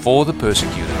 for 0.00 0.24
the 0.24 0.32
persecuted. 0.34 0.96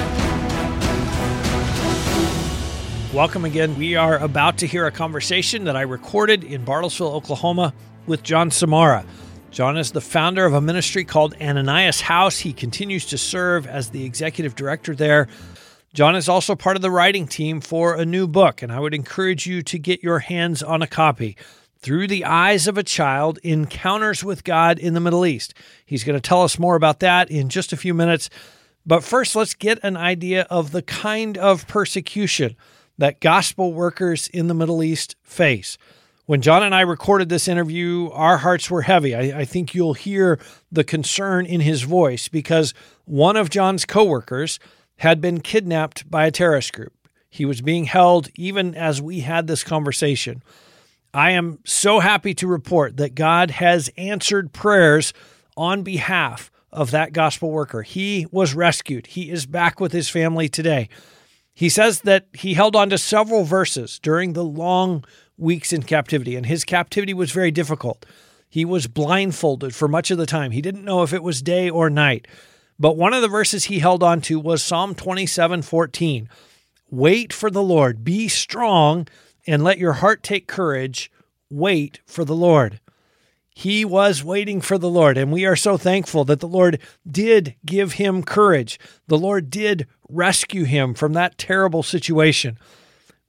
Welcome 3.14 3.44
again. 3.44 3.78
We 3.78 3.96
are 3.96 4.18
about 4.18 4.58
to 4.58 4.66
hear 4.66 4.86
a 4.86 4.92
conversation 4.92 5.64
that 5.64 5.76
I 5.76 5.82
recorded 5.82 6.44
in 6.44 6.64
Bartlesville, 6.64 7.12
Oklahoma 7.12 7.72
with 8.06 8.22
John 8.22 8.50
Samara. 8.50 9.06
John 9.50 9.78
is 9.78 9.92
the 9.92 10.02
founder 10.02 10.44
of 10.44 10.52
a 10.52 10.60
ministry 10.60 11.02
called 11.04 11.34
Ananias 11.40 12.02
House. 12.02 12.38
He 12.38 12.52
continues 12.52 13.06
to 13.06 13.16
serve 13.16 13.66
as 13.66 13.88
the 13.88 14.04
executive 14.04 14.54
director 14.54 14.94
there. 14.94 15.28
John 15.94 16.14
is 16.14 16.28
also 16.28 16.54
part 16.54 16.76
of 16.76 16.82
the 16.82 16.90
writing 16.90 17.26
team 17.26 17.62
for 17.62 17.94
a 17.94 18.04
new 18.04 18.26
book, 18.26 18.60
and 18.60 18.70
I 18.70 18.80
would 18.80 18.92
encourage 18.92 19.46
you 19.46 19.62
to 19.62 19.78
get 19.78 20.02
your 20.02 20.18
hands 20.18 20.62
on 20.62 20.82
a 20.82 20.86
copy. 20.86 21.38
Through 21.78 22.08
the 22.08 22.26
Eyes 22.26 22.66
of 22.66 22.76
a 22.76 22.82
Child 22.82 23.38
Encounters 23.42 24.22
with 24.22 24.44
God 24.44 24.78
in 24.78 24.92
the 24.92 25.00
Middle 25.00 25.24
East. 25.24 25.54
He's 25.86 26.04
going 26.04 26.20
to 26.20 26.20
tell 26.20 26.42
us 26.42 26.58
more 26.58 26.76
about 26.76 27.00
that 27.00 27.30
in 27.30 27.48
just 27.48 27.72
a 27.72 27.78
few 27.78 27.94
minutes. 27.94 28.28
But 28.86 29.02
first, 29.02 29.34
let's 29.34 29.54
get 29.54 29.80
an 29.82 29.96
idea 29.96 30.46
of 30.48 30.70
the 30.70 30.82
kind 30.82 31.36
of 31.36 31.66
persecution 31.66 32.56
that 32.98 33.20
gospel 33.20 33.72
workers 33.72 34.28
in 34.28 34.46
the 34.46 34.54
Middle 34.54 34.82
East 34.82 35.16
face. 35.22 35.76
When 36.26 36.40
John 36.40 36.62
and 36.62 36.74
I 36.74 36.80
recorded 36.80 37.28
this 37.28 37.48
interview, 37.48 38.10
our 38.12 38.38
hearts 38.38 38.70
were 38.70 38.82
heavy. 38.82 39.14
I, 39.14 39.40
I, 39.40 39.44
think 39.44 39.74
you'll 39.74 39.94
hear 39.94 40.40
the 40.72 40.82
concern 40.82 41.46
in 41.46 41.60
his 41.60 41.82
voice 41.82 42.26
because 42.26 42.74
one 43.04 43.36
of 43.36 43.50
John's 43.50 43.84
coworkers 43.84 44.58
had 44.96 45.20
been 45.20 45.40
kidnapped 45.40 46.10
by 46.10 46.26
a 46.26 46.32
terrorist 46.32 46.72
group. 46.72 46.92
He 47.28 47.44
was 47.44 47.60
being 47.60 47.84
held 47.84 48.28
even 48.34 48.74
as 48.74 49.00
we 49.00 49.20
had 49.20 49.46
this 49.46 49.62
conversation. 49.62 50.42
I 51.14 51.30
am 51.32 51.58
so 51.64 52.00
happy 52.00 52.34
to 52.34 52.46
report 52.46 52.96
that 52.96 53.14
God 53.14 53.52
has 53.52 53.90
answered 53.96 54.52
prayers 54.52 55.12
on 55.56 55.82
behalf 55.82 56.50
of 56.72 56.90
that 56.90 57.12
gospel 57.12 57.50
worker. 57.50 57.82
He 57.82 58.26
was 58.30 58.54
rescued. 58.54 59.08
He 59.08 59.30
is 59.30 59.46
back 59.46 59.80
with 59.80 59.92
his 59.92 60.08
family 60.08 60.48
today. 60.48 60.88
He 61.54 61.68
says 61.68 62.02
that 62.02 62.26
he 62.34 62.54
held 62.54 62.76
on 62.76 62.90
to 62.90 62.98
several 62.98 63.44
verses 63.44 63.98
during 63.98 64.32
the 64.34 64.44
long 64.44 65.04
weeks 65.38 65.72
in 65.72 65.82
captivity, 65.82 66.36
and 66.36 66.46
his 66.46 66.64
captivity 66.64 67.14
was 67.14 67.32
very 67.32 67.50
difficult. 67.50 68.04
He 68.48 68.64
was 68.64 68.86
blindfolded 68.86 69.74
for 69.74 69.88
much 69.88 70.10
of 70.10 70.18
the 70.18 70.26
time. 70.26 70.50
He 70.50 70.62
didn't 70.62 70.84
know 70.84 71.02
if 71.02 71.12
it 71.12 71.22
was 71.22 71.42
day 71.42 71.68
or 71.70 71.88
night. 71.90 72.26
But 72.78 72.96
one 72.96 73.14
of 73.14 73.22
the 73.22 73.28
verses 73.28 73.64
he 73.64 73.78
held 73.78 74.02
on 74.02 74.20
to 74.22 74.38
was 74.38 74.62
Psalm 74.62 74.94
27 74.94 75.62
14. 75.62 76.28
Wait 76.90 77.32
for 77.32 77.50
the 77.50 77.62
Lord, 77.62 78.04
be 78.04 78.28
strong, 78.28 79.08
and 79.46 79.64
let 79.64 79.78
your 79.78 79.94
heart 79.94 80.22
take 80.22 80.46
courage. 80.46 81.10
Wait 81.50 82.00
for 82.06 82.24
the 82.24 82.34
Lord. 82.34 82.80
He 83.58 83.86
was 83.86 84.22
waiting 84.22 84.60
for 84.60 84.76
the 84.76 84.90
Lord, 84.90 85.16
and 85.16 85.32
we 85.32 85.46
are 85.46 85.56
so 85.56 85.78
thankful 85.78 86.26
that 86.26 86.40
the 86.40 86.46
Lord 86.46 86.78
did 87.10 87.54
give 87.64 87.92
him 87.92 88.22
courage. 88.22 88.78
The 89.06 89.16
Lord 89.16 89.48
did 89.48 89.86
rescue 90.10 90.64
him 90.64 90.92
from 90.92 91.14
that 91.14 91.38
terrible 91.38 91.82
situation. 91.82 92.58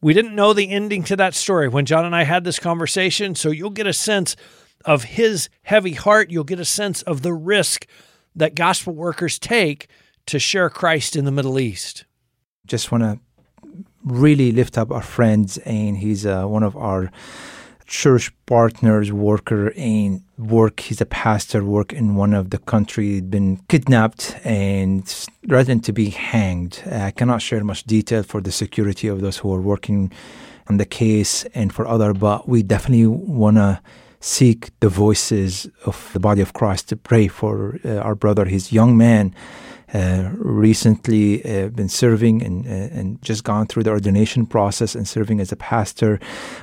We 0.02 0.14
didn't 0.14 0.36
know 0.36 0.52
the 0.52 0.70
ending 0.70 1.04
to 1.04 1.16
that 1.16 1.34
story 1.34 1.70
when 1.70 1.86
John 1.86 2.04
and 2.04 2.14
I 2.14 2.24
had 2.24 2.44
this 2.44 2.60
conversation, 2.60 3.36
so 3.36 3.52
you'll 3.52 3.70
get 3.70 3.88
a 3.88 3.94
sense 3.94 4.36
of 4.84 5.06
his 5.06 5.48
heavy 5.62 5.94
heart. 5.94 6.30
You'll 6.30 6.44
get 6.44 6.60
a 6.60 6.66
sense 6.66 7.02
of 7.04 7.22
the 7.22 7.34
risk 7.34 7.88
that 8.36 8.54
gospel 8.54 8.94
workers 8.94 9.40
take 9.40 9.88
to 10.26 10.40
share 10.40 10.70
Christ 10.70 11.16
in 11.16 11.24
the 11.24 11.32
Middle 11.32 11.58
East. 11.58 12.04
Just 12.66 12.92
want 12.92 13.06
to 13.06 13.18
really 14.04 14.52
lift 14.52 14.78
up 14.78 14.92
our 14.92 15.02
friends, 15.02 15.58
and 15.60 15.96
he's 15.96 16.26
uh, 16.26 16.44
one 16.48 16.64
of 16.64 16.76
our 16.76 17.14
church 17.88 18.32
partners, 18.46 19.12
worker 19.12 19.70
in 19.70 20.24
work. 20.38 20.82
He's 20.82 21.02
a 21.02 21.06
pastor, 21.06 21.64
work 21.64 21.94
in 21.94 22.16
one 22.16 22.34
of 22.34 22.50
the 22.50 22.58
country, 22.60 23.22
been 23.22 23.58
kidnapped 23.70 24.36
and 24.44 25.08
threatened 25.08 25.86
to 25.86 25.94
be 25.94 26.10
hanged. 26.10 26.84
I 26.92 27.12
cannot 27.12 27.42
share 27.42 27.64
much 27.64 27.86
detail 27.86 28.24
for 28.24 28.42
the 28.42 28.52
security 28.52 29.08
of 29.08 29.22
those 29.22 29.38
who 29.38 29.54
are 29.54 29.62
working 29.62 30.12
on 30.70 30.78
the 30.78 30.86
case 30.86 31.46
and 31.56 31.74
for 31.74 31.88
other, 31.88 32.14
but 32.14 32.48
we 32.48 32.62
definitely 32.62 33.08
want 33.08 33.56
to 33.56 33.82
seek 34.20 34.78
the 34.82 34.90
voices 34.90 35.70
of 35.86 36.10
the 36.12 36.20
body 36.20 36.42
of 36.42 36.52
Christ 36.54 36.90
to 36.90 36.98
pray 36.98 37.28
for 37.28 37.80
uh, 37.86 37.98
our 37.98 38.16
brother, 38.16 38.46
his 38.46 38.74
young 38.74 38.98
man 38.98 39.34
uh, 39.94 40.30
recently 40.34 41.44
uh, 41.46 41.70
been 41.70 41.88
serving 41.88 42.44
and, 42.44 42.68
uh, 42.68 43.00
and 43.00 43.22
just 43.22 43.44
gone 43.44 43.68
through 43.68 43.84
the 43.84 43.90
ordination 43.90 44.46
process 44.46 44.96
and 44.96 45.08
serving 45.08 45.40
as 45.40 45.52
a 45.52 45.56
pastor. 45.56 46.20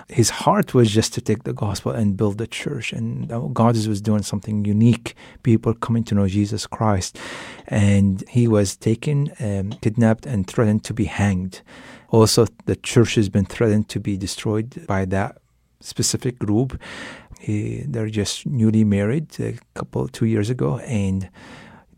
His 0.08 0.30
heart 0.30 0.74
was 0.74 0.90
just 0.90 1.14
to 1.14 1.20
take 1.20 1.44
the 1.44 1.54
gospel 1.54 1.92
and 1.92 2.16
build 2.16 2.38
the 2.38 2.46
church. 2.46 2.92
And 2.92 3.28
God 3.54 3.74
was 3.86 4.00
doing 4.00 4.22
something 4.22 4.64
unique, 4.64 5.14
people 5.42 5.72
coming 5.74 6.04
to 6.04 6.14
know 6.14 6.28
Jesus 6.28 6.66
Christ. 6.66 7.18
And 7.66 8.22
he 8.28 8.46
was 8.46 8.76
taken, 8.76 9.32
um, 9.40 9.70
kidnapped, 9.80 10.26
and 10.26 10.46
threatened 10.46 10.84
to 10.84 10.94
be 10.94 11.06
hanged. 11.06 11.62
Also, 12.10 12.46
the 12.66 12.76
church 12.76 13.14
has 13.14 13.28
been 13.28 13.46
threatened 13.46 13.88
to 13.88 14.00
be 14.00 14.16
destroyed 14.16 14.86
by 14.86 15.04
that 15.06 15.38
specific 15.80 16.38
group. 16.38 16.80
He, 17.40 17.84
they're 17.86 18.08
just 18.08 18.46
newly 18.46 18.84
married 18.84 19.38
a 19.40 19.58
couple 19.74 20.08
two 20.08 20.26
years 20.26 20.48
ago, 20.48 20.78
and 20.78 21.28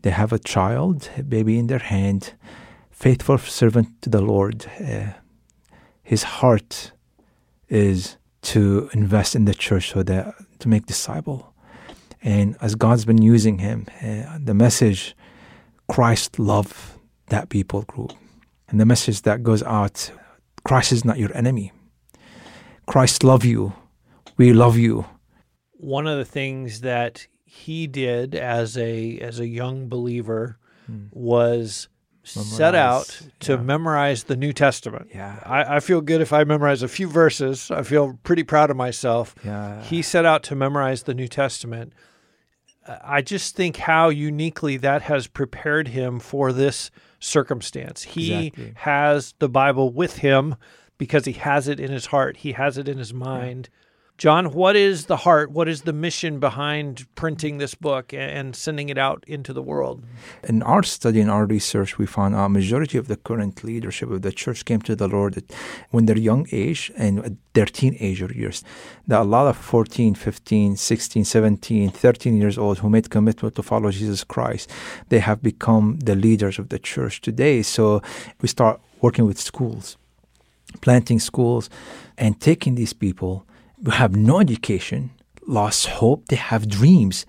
they 0.07 0.11
have 0.11 0.31
a 0.31 0.39
child, 0.39 1.09
a 1.17 1.21
baby 1.21 1.59
in 1.59 1.67
their 1.67 1.85
hand, 1.95 2.33
faithful 2.89 3.37
servant 3.37 3.89
to 4.01 4.09
the 4.09 4.21
Lord. 4.21 4.65
Uh, 4.79 5.11
his 6.01 6.23
heart 6.23 6.93
is 7.67 8.15
to 8.53 8.89
invest 8.93 9.35
in 9.35 9.43
the 9.43 9.53
church 9.53 9.91
so 9.91 10.03
that 10.03 10.33
to 10.59 10.69
make 10.69 10.85
disciple. 10.85 11.53
And 12.23 12.55
as 12.61 12.75
God's 12.75 13.03
been 13.03 13.21
using 13.21 13.57
him, 13.57 13.87
uh, 14.01 14.37
the 14.41 14.53
message 14.53 15.13
Christ 15.89 16.39
love 16.39 16.97
that 17.27 17.49
people 17.49 17.81
group. 17.81 18.13
And 18.69 18.79
the 18.79 18.85
message 18.85 19.23
that 19.23 19.43
goes 19.43 19.61
out 19.63 20.09
Christ 20.63 20.93
is 20.93 21.03
not 21.03 21.17
your 21.17 21.35
enemy. 21.35 21.73
Christ 22.85 23.25
love 23.25 23.43
you. 23.43 23.73
We 24.37 24.53
love 24.53 24.77
you. 24.77 25.05
One 25.73 26.07
of 26.07 26.17
the 26.17 26.31
things 26.39 26.79
that 26.79 27.27
he 27.47 27.87
did 27.87 28.35
as 28.35 28.77
a 28.77 29.17
as 29.19 29.39
a 29.39 29.47
young 29.47 29.87
believer 29.87 30.59
hmm. 30.85 31.05
was 31.11 31.87
memorize, 32.35 32.57
set 32.57 32.75
out 32.75 33.21
to 33.39 33.53
yeah. 33.53 33.61
memorize 33.61 34.25
the 34.25 34.35
New 34.35 34.51
Testament. 34.51 35.09
Yeah, 35.15 35.39
I, 35.45 35.77
I, 35.77 35.79
feel 35.79 36.01
good 36.01 36.19
if 36.19 36.33
I 36.33 36.43
memorize 36.43 36.83
a 36.83 36.89
few 36.89 37.07
verses. 37.07 37.71
I 37.71 37.83
feel 37.83 38.19
pretty 38.23 38.43
proud 38.43 38.69
of 38.69 38.75
myself. 38.75 39.33
Yeah, 39.45 39.81
he 39.81 40.01
set 40.01 40.25
out 40.25 40.43
to 40.43 40.55
memorize 40.55 41.03
the 41.03 41.13
New 41.13 41.29
Testament. 41.29 41.93
I 42.85 43.21
just 43.21 43.55
think 43.55 43.77
how 43.77 44.09
uniquely 44.09 44.75
that 44.77 45.03
has 45.03 45.27
prepared 45.27 45.87
him 45.87 46.19
for 46.19 46.51
this 46.51 46.91
circumstance. 47.19 48.03
He 48.03 48.47
exactly. 48.47 48.73
has 48.75 49.33
the 49.39 49.49
Bible 49.49 49.91
with 49.91 50.17
him 50.17 50.55
because 50.97 51.25
he 51.25 51.33
has 51.33 51.69
it 51.69 51.79
in 51.79 51.91
his 51.91 52.07
heart. 52.07 52.37
He 52.37 52.51
has 52.53 52.77
it 52.77 52.89
in 52.89 52.97
his 52.97 53.13
mind. 53.13 53.69
Yeah 53.71 53.77
John, 54.17 54.45
what 54.53 54.75
is 54.75 55.05
the 55.05 55.17
heart? 55.17 55.51
What 55.51 55.67
is 55.67 55.83
the 55.83 55.93
mission 55.93 56.39
behind 56.39 57.05
printing 57.13 57.59
this 57.59 57.75
book 57.75 58.15
and 58.15 58.55
sending 58.55 58.89
it 58.89 58.97
out 58.97 59.23
into 59.27 59.53
the 59.53 59.61
world? 59.61 60.03
In 60.43 60.63
our 60.63 60.81
study 60.81 61.21
and 61.21 61.29
our 61.29 61.45
research, 61.45 61.99
we 61.99 62.07
found 62.07 62.33
a 62.33 62.49
majority 62.49 62.97
of 62.97 63.07
the 63.09 63.17
current 63.17 63.63
leadership 63.63 64.09
of 64.09 64.23
the 64.23 64.31
church 64.31 64.65
came 64.65 64.81
to 64.81 64.95
the 64.95 65.07
Lord 65.07 65.43
when 65.91 66.07
they're 66.07 66.17
young 66.17 66.47
age 66.51 66.91
and 66.97 67.37
their 67.53 67.67
teenager 67.67 68.33
years. 68.33 68.63
That 69.05 69.21
a 69.21 69.23
lot 69.23 69.45
of 69.45 69.55
14, 69.55 70.15
15, 70.15 70.77
16, 70.77 71.23
17, 71.23 71.91
13 71.91 72.37
years 72.37 72.57
old 72.57 72.79
who 72.79 72.89
made 72.89 73.11
commitment 73.11 73.53
to 73.53 73.61
follow 73.61 73.91
Jesus 73.91 74.23
Christ, 74.23 74.71
they 75.09 75.19
have 75.19 75.43
become 75.43 75.99
the 75.99 76.15
leaders 76.15 76.57
of 76.57 76.69
the 76.69 76.79
church 76.79 77.21
today. 77.21 77.61
So 77.61 78.01
we 78.41 78.47
start 78.47 78.81
working 78.99 79.27
with 79.27 79.37
schools, 79.39 79.95
planting 80.81 81.19
schools, 81.19 81.69
and 82.17 82.41
taking 82.41 82.73
these 82.73 82.93
people 82.93 83.45
who 83.83 83.91
have 83.91 84.15
no 84.15 84.39
education, 84.39 85.11
lost 85.45 85.87
hope, 85.87 86.27
they 86.27 86.35
have 86.35 86.67
dreams, 86.67 87.25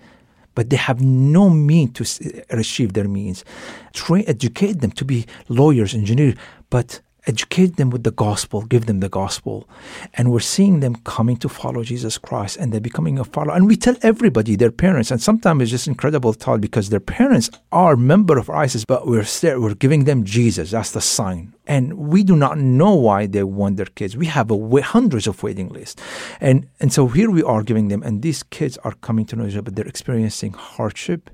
but 0.55 0.69
they 0.69 0.77
have 0.77 1.01
no 1.01 1.49
means 1.49 1.93
to 1.93 2.33
achieve 2.49 2.93
their 2.93 3.07
means. 3.07 3.45
Try 3.93 4.21
educate 4.21 4.81
them 4.81 4.91
to 4.91 5.05
be 5.05 5.25
lawyers, 5.47 5.93
engineers, 5.93 6.35
but 6.69 7.01
educate 7.29 7.77
them 7.77 7.91
with 7.91 8.03
the 8.03 8.11
gospel, 8.11 8.63
give 8.63 8.87
them 8.87 8.99
the 9.01 9.15
gospel. 9.21 9.69
And 10.15 10.31
we're 10.31 10.51
seeing 10.55 10.79
them 10.79 10.95
coming 11.13 11.37
to 11.37 11.47
follow 11.47 11.83
Jesus 11.83 12.17
Christ 12.17 12.57
and 12.57 12.73
they're 12.73 12.89
becoming 12.89 13.19
a 13.19 13.23
follower. 13.23 13.55
And 13.55 13.67
we 13.67 13.75
tell 13.75 13.95
everybody, 14.01 14.55
their 14.55 14.71
parents, 14.71 15.11
and 15.11 15.21
sometimes 15.21 15.61
it's 15.61 15.71
just 15.71 15.87
incredible 15.87 16.33
thought 16.33 16.59
because 16.59 16.89
their 16.89 16.99
parents 16.99 17.51
are 17.71 17.95
member 17.95 18.39
of 18.39 18.49
ISIS, 18.49 18.83
but 18.83 19.05
we're 19.05 19.23
still, 19.23 19.61
we're 19.61 19.75
giving 19.75 20.05
them 20.05 20.23
Jesus. 20.23 20.71
That's 20.71 20.91
the 20.91 21.01
sign. 21.01 21.53
And 21.67 21.93
we 21.93 22.23
do 22.23 22.35
not 22.35 22.57
know 22.57 22.95
why 22.95 23.27
they 23.27 23.43
want 23.43 23.77
their 23.77 23.93
kids. 23.99 24.17
We 24.17 24.25
have 24.25 24.49
a, 24.49 24.81
hundreds 24.81 25.27
of 25.27 25.43
waiting 25.43 25.69
lists. 25.69 26.01
And, 26.41 26.67
and 26.79 26.91
so 26.91 27.07
here 27.07 27.29
we 27.29 27.43
are 27.43 27.61
giving 27.61 27.89
them, 27.89 28.01
and 28.01 28.23
these 28.23 28.41
kids 28.41 28.75
are 28.79 28.93
coming 29.07 29.25
to 29.27 29.35
know 29.35 29.45
Jesus, 29.45 29.61
but 29.61 29.75
they're 29.75 29.93
experiencing 29.95 30.53
hardship, 30.53 31.29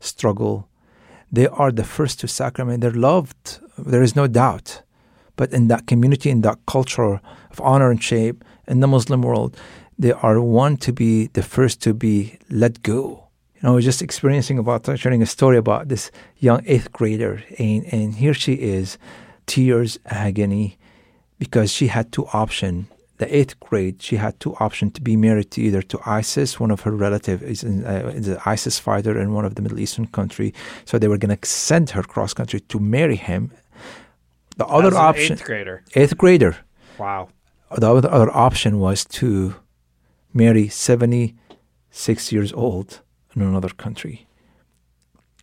struggle. 0.00 0.68
They 1.30 1.46
are 1.46 1.70
the 1.70 1.84
first 1.84 2.18
to 2.20 2.28
sacrament. 2.28 2.80
They're 2.80 2.90
loved. 2.90 3.60
There 3.78 4.02
is 4.02 4.16
no 4.16 4.26
doubt 4.26 4.82
but 5.36 5.52
in 5.52 5.68
that 5.68 5.86
community, 5.86 6.30
in 6.30 6.40
that 6.42 6.58
culture 6.66 7.20
of 7.50 7.60
honor 7.60 7.90
and 7.90 8.02
shame, 8.02 8.40
in 8.66 8.80
the 8.80 8.88
Muslim 8.88 9.22
world, 9.22 9.56
they 9.98 10.12
are 10.12 10.40
one 10.40 10.76
to 10.78 10.92
be 10.92 11.28
the 11.28 11.42
first 11.42 11.80
to 11.82 11.94
be 11.94 12.38
let 12.50 12.82
go. 12.82 13.28
You 13.54 13.62
know, 13.62 13.72
I 13.72 13.74
was 13.76 13.84
just 13.84 14.02
experiencing 14.02 14.58
about 14.58 14.86
sharing 14.98 15.22
a 15.22 15.26
story 15.26 15.56
about 15.56 15.88
this 15.88 16.10
young 16.38 16.62
eighth 16.66 16.92
grader, 16.92 17.42
and, 17.58 17.84
and 17.92 18.14
here 18.14 18.34
she 18.34 18.54
is, 18.54 18.98
tears, 19.46 19.98
agony, 20.06 20.78
because 21.38 21.72
she 21.72 21.86
had 21.86 22.12
two 22.12 22.26
options. 22.32 22.88
The 23.18 23.34
eighth 23.34 23.58
grade, 23.60 24.02
she 24.02 24.16
had 24.16 24.38
two 24.40 24.54
options 24.56 24.92
to 24.94 25.00
be 25.00 25.16
married 25.16 25.50
to 25.52 25.62
either 25.62 25.80
to 25.80 25.98
ISIS, 26.04 26.60
one 26.60 26.70
of 26.70 26.82
her 26.82 26.90
relatives 26.90 27.42
is, 27.42 27.64
uh, 27.64 28.12
is 28.14 28.28
an 28.28 28.36
ISIS 28.44 28.78
fighter 28.78 29.18
in 29.18 29.32
one 29.32 29.46
of 29.46 29.54
the 29.54 29.62
Middle 29.62 29.80
Eastern 29.80 30.06
country. 30.08 30.52
So 30.84 30.98
they 30.98 31.08
were 31.08 31.16
going 31.16 31.34
to 31.34 31.48
send 31.48 31.88
her 31.90 32.02
cross 32.02 32.34
country 32.34 32.60
to 32.60 32.78
marry 32.78 33.16
him 33.16 33.52
the 34.56 34.66
other 34.66 34.94
option, 34.96 35.34
eighth 35.34 35.44
grader. 35.44 35.84
Eighth 35.94 36.16
grader. 36.16 36.56
Wow. 36.98 37.28
The 37.76 37.90
other, 37.90 38.08
other 38.10 38.30
option 38.34 38.78
was 38.78 39.04
to 39.04 39.56
marry 40.32 40.68
76 40.68 42.32
years 42.32 42.52
old 42.52 43.00
in 43.34 43.42
another 43.42 43.68
country. 43.68 44.26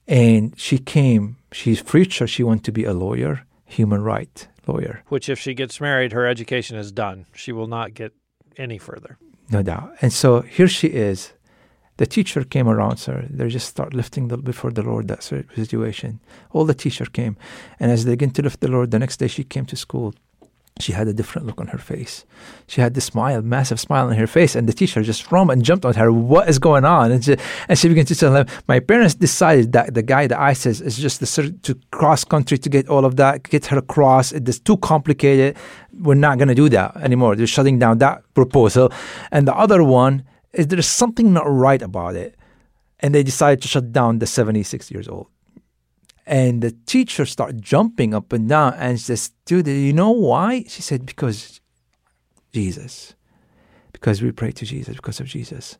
And 0.08 0.58
she 0.60 0.78
came, 0.78 1.38
she's 1.52 1.82
preacher, 1.82 2.28
she 2.28 2.44
wanted 2.44 2.64
to 2.66 2.72
be 2.72 2.84
a 2.86 2.94
lawyer, 2.94 3.46
human 3.66 4.04
right 4.04 4.48
lawyer. 4.68 5.04
Which, 5.08 5.30
if 5.30 5.40
she 5.40 5.54
gets 5.54 5.80
married, 5.80 6.12
her 6.12 6.26
education 6.28 6.78
is 6.78 6.92
done. 6.92 7.26
She 7.34 7.52
will 7.52 7.68
not 7.68 7.94
get 7.94 8.14
any 8.58 8.78
further. 8.78 9.18
No 9.50 9.62
doubt. 9.62 9.94
And 10.02 10.12
so 10.12 10.42
here 10.42 10.68
she 10.68 10.88
is 10.88 11.34
the 11.98 12.06
teacher 12.06 12.44
came 12.44 12.68
around, 12.68 12.98
sir. 12.98 13.28
They 13.30 13.48
just 13.50 13.68
start 13.68 13.94
lifting 13.94 14.28
the, 14.30 14.38
before 14.38 14.72
the 14.72 14.82
Lord 14.82 15.08
that 15.10 15.24
situation. 15.24 16.20
All 16.52 16.66
the 16.66 16.74
teacher 16.74 17.06
came. 17.06 17.38
And 17.80 17.92
as 17.92 18.06
they 18.06 18.14
begin 18.14 18.32
to 18.32 18.42
lift 18.42 18.62
the 18.62 18.68
Lord, 18.68 18.92
the 18.92 19.00
next 19.00 19.18
day 19.18 19.28
she 19.28 19.44
came 19.44 19.66
to 19.68 19.76
school. 19.76 20.14
She 20.80 20.92
had 20.92 21.08
a 21.08 21.14
different 21.14 21.46
look 21.46 21.62
on 21.62 21.68
her 21.68 21.78
face. 21.78 22.26
She 22.66 22.82
had 22.82 22.96
this 22.96 23.06
smile, 23.06 23.44
massive 23.44 23.80
smile 23.80 24.08
on 24.08 24.16
her 24.16 24.26
face, 24.26 24.56
and 24.56 24.68
the 24.68 24.74
teacher 24.74 25.04
just 25.04 25.32
ran 25.32 25.52
and 25.52 25.64
jumped 25.64 25.86
on 25.86 25.94
her. 25.94 26.12
What 26.12 26.50
is 26.50 26.58
going 26.58 26.84
on? 26.84 27.12
And 27.12 27.24
she, 27.24 27.38
and 27.70 27.78
she 27.78 27.90
began 27.90 28.06
to 28.06 28.16
tell 28.16 28.36
him, 28.36 28.48
"My 28.68 28.80
parents 28.80 29.14
decided 29.14 29.74
that 29.74 29.94
the 29.94 30.02
guy 30.02 30.26
that 30.26 30.40
I 30.40 30.54
is 30.54 30.98
just 30.98 31.20
the, 31.20 31.56
to 31.62 31.76
cross 31.92 32.24
country 32.24 32.58
to 32.58 32.70
get 32.70 32.90
all 32.90 33.06
of 33.06 33.18
that, 33.18 33.44
get 33.44 33.68
her 33.68 33.78
across. 33.78 34.32
It 34.32 34.50
is 34.50 34.60
too 34.60 34.78
complicated. 34.78 35.58
We're 35.94 36.16
not 36.16 36.40
going 36.40 36.48
to 36.48 36.56
do 36.56 36.70
that 36.70 36.98
anymore. 36.98 37.36
They're 37.36 37.46
shutting 37.46 37.78
down 37.78 38.00
that 38.00 38.24
proposal." 38.34 38.92
And 39.32 39.48
the 39.48 39.56
other 39.56 39.84
one 39.84 40.24
is 40.54 40.68
there 40.68 40.82
something 40.82 41.34
not 41.34 41.46
right 41.46 41.82
about 41.82 42.16
it. 42.16 42.36
And 43.00 43.14
they 43.14 43.24
decided 43.24 43.62
to 43.64 43.68
shut 43.68 43.92
down 43.92 44.20
the 44.20 44.28
76 44.28 44.90
years 44.90 45.10
old. 45.10 45.28
And 46.26 46.62
the 46.62 46.72
teacher 46.86 47.26
started 47.26 47.62
jumping 47.62 48.14
up 48.14 48.32
and 48.32 48.48
down 48.48 48.76
and 48.76 48.98
says, 48.98 49.32
Dude, 49.46 49.68
you 49.68 49.92
know 49.92 50.12
why? 50.12 50.64
She 50.70 50.82
said, 50.82 51.06
Because 51.06 51.60
Jesus. 52.54 53.14
Because 53.92 54.22
we 54.22 54.32
pray 54.32 54.52
to 54.54 54.66
Jesus, 54.66 54.96
because 54.96 55.20
of 55.20 55.28
Jesus 55.28 55.78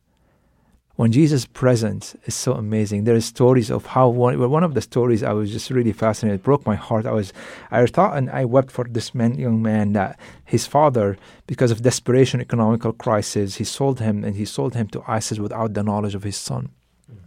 when 0.96 1.10
Jesus' 1.10 1.44
presence 1.44 2.14
is 2.24 2.34
so 2.34 2.52
amazing. 2.52 3.04
There 3.04 3.16
are 3.16 3.20
stories 3.20 3.70
of 3.70 3.86
how 3.86 4.08
one, 4.08 4.38
well, 4.38 4.48
one 4.48 4.62
of 4.62 4.74
the 4.74 4.80
stories 4.80 5.22
I 5.22 5.32
was 5.32 5.50
just 5.50 5.70
really 5.70 5.92
fascinated, 5.92 6.40
it 6.40 6.44
broke 6.44 6.64
my 6.64 6.76
heart. 6.76 7.04
I 7.04 7.12
was, 7.12 7.32
I 7.70 7.84
thought 7.86 8.16
and 8.16 8.30
I 8.30 8.44
wept 8.44 8.70
for 8.70 8.84
this 8.84 9.14
man, 9.14 9.34
young 9.34 9.60
man 9.60 9.92
that 9.94 10.18
his 10.44 10.66
father, 10.66 11.16
because 11.46 11.72
of 11.72 11.82
desperation, 11.82 12.40
economical 12.40 12.92
crisis, 12.92 13.56
he 13.56 13.64
sold 13.64 14.00
him 14.00 14.22
and 14.22 14.36
he 14.36 14.44
sold 14.44 14.74
him 14.74 14.86
to 14.88 15.02
ISIS 15.08 15.40
without 15.40 15.74
the 15.74 15.82
knowledge 15.82 16.14
of 16.14 16.22
his 16.22 16.36
son. 16.36 16.70
Mm. 17.10 17.18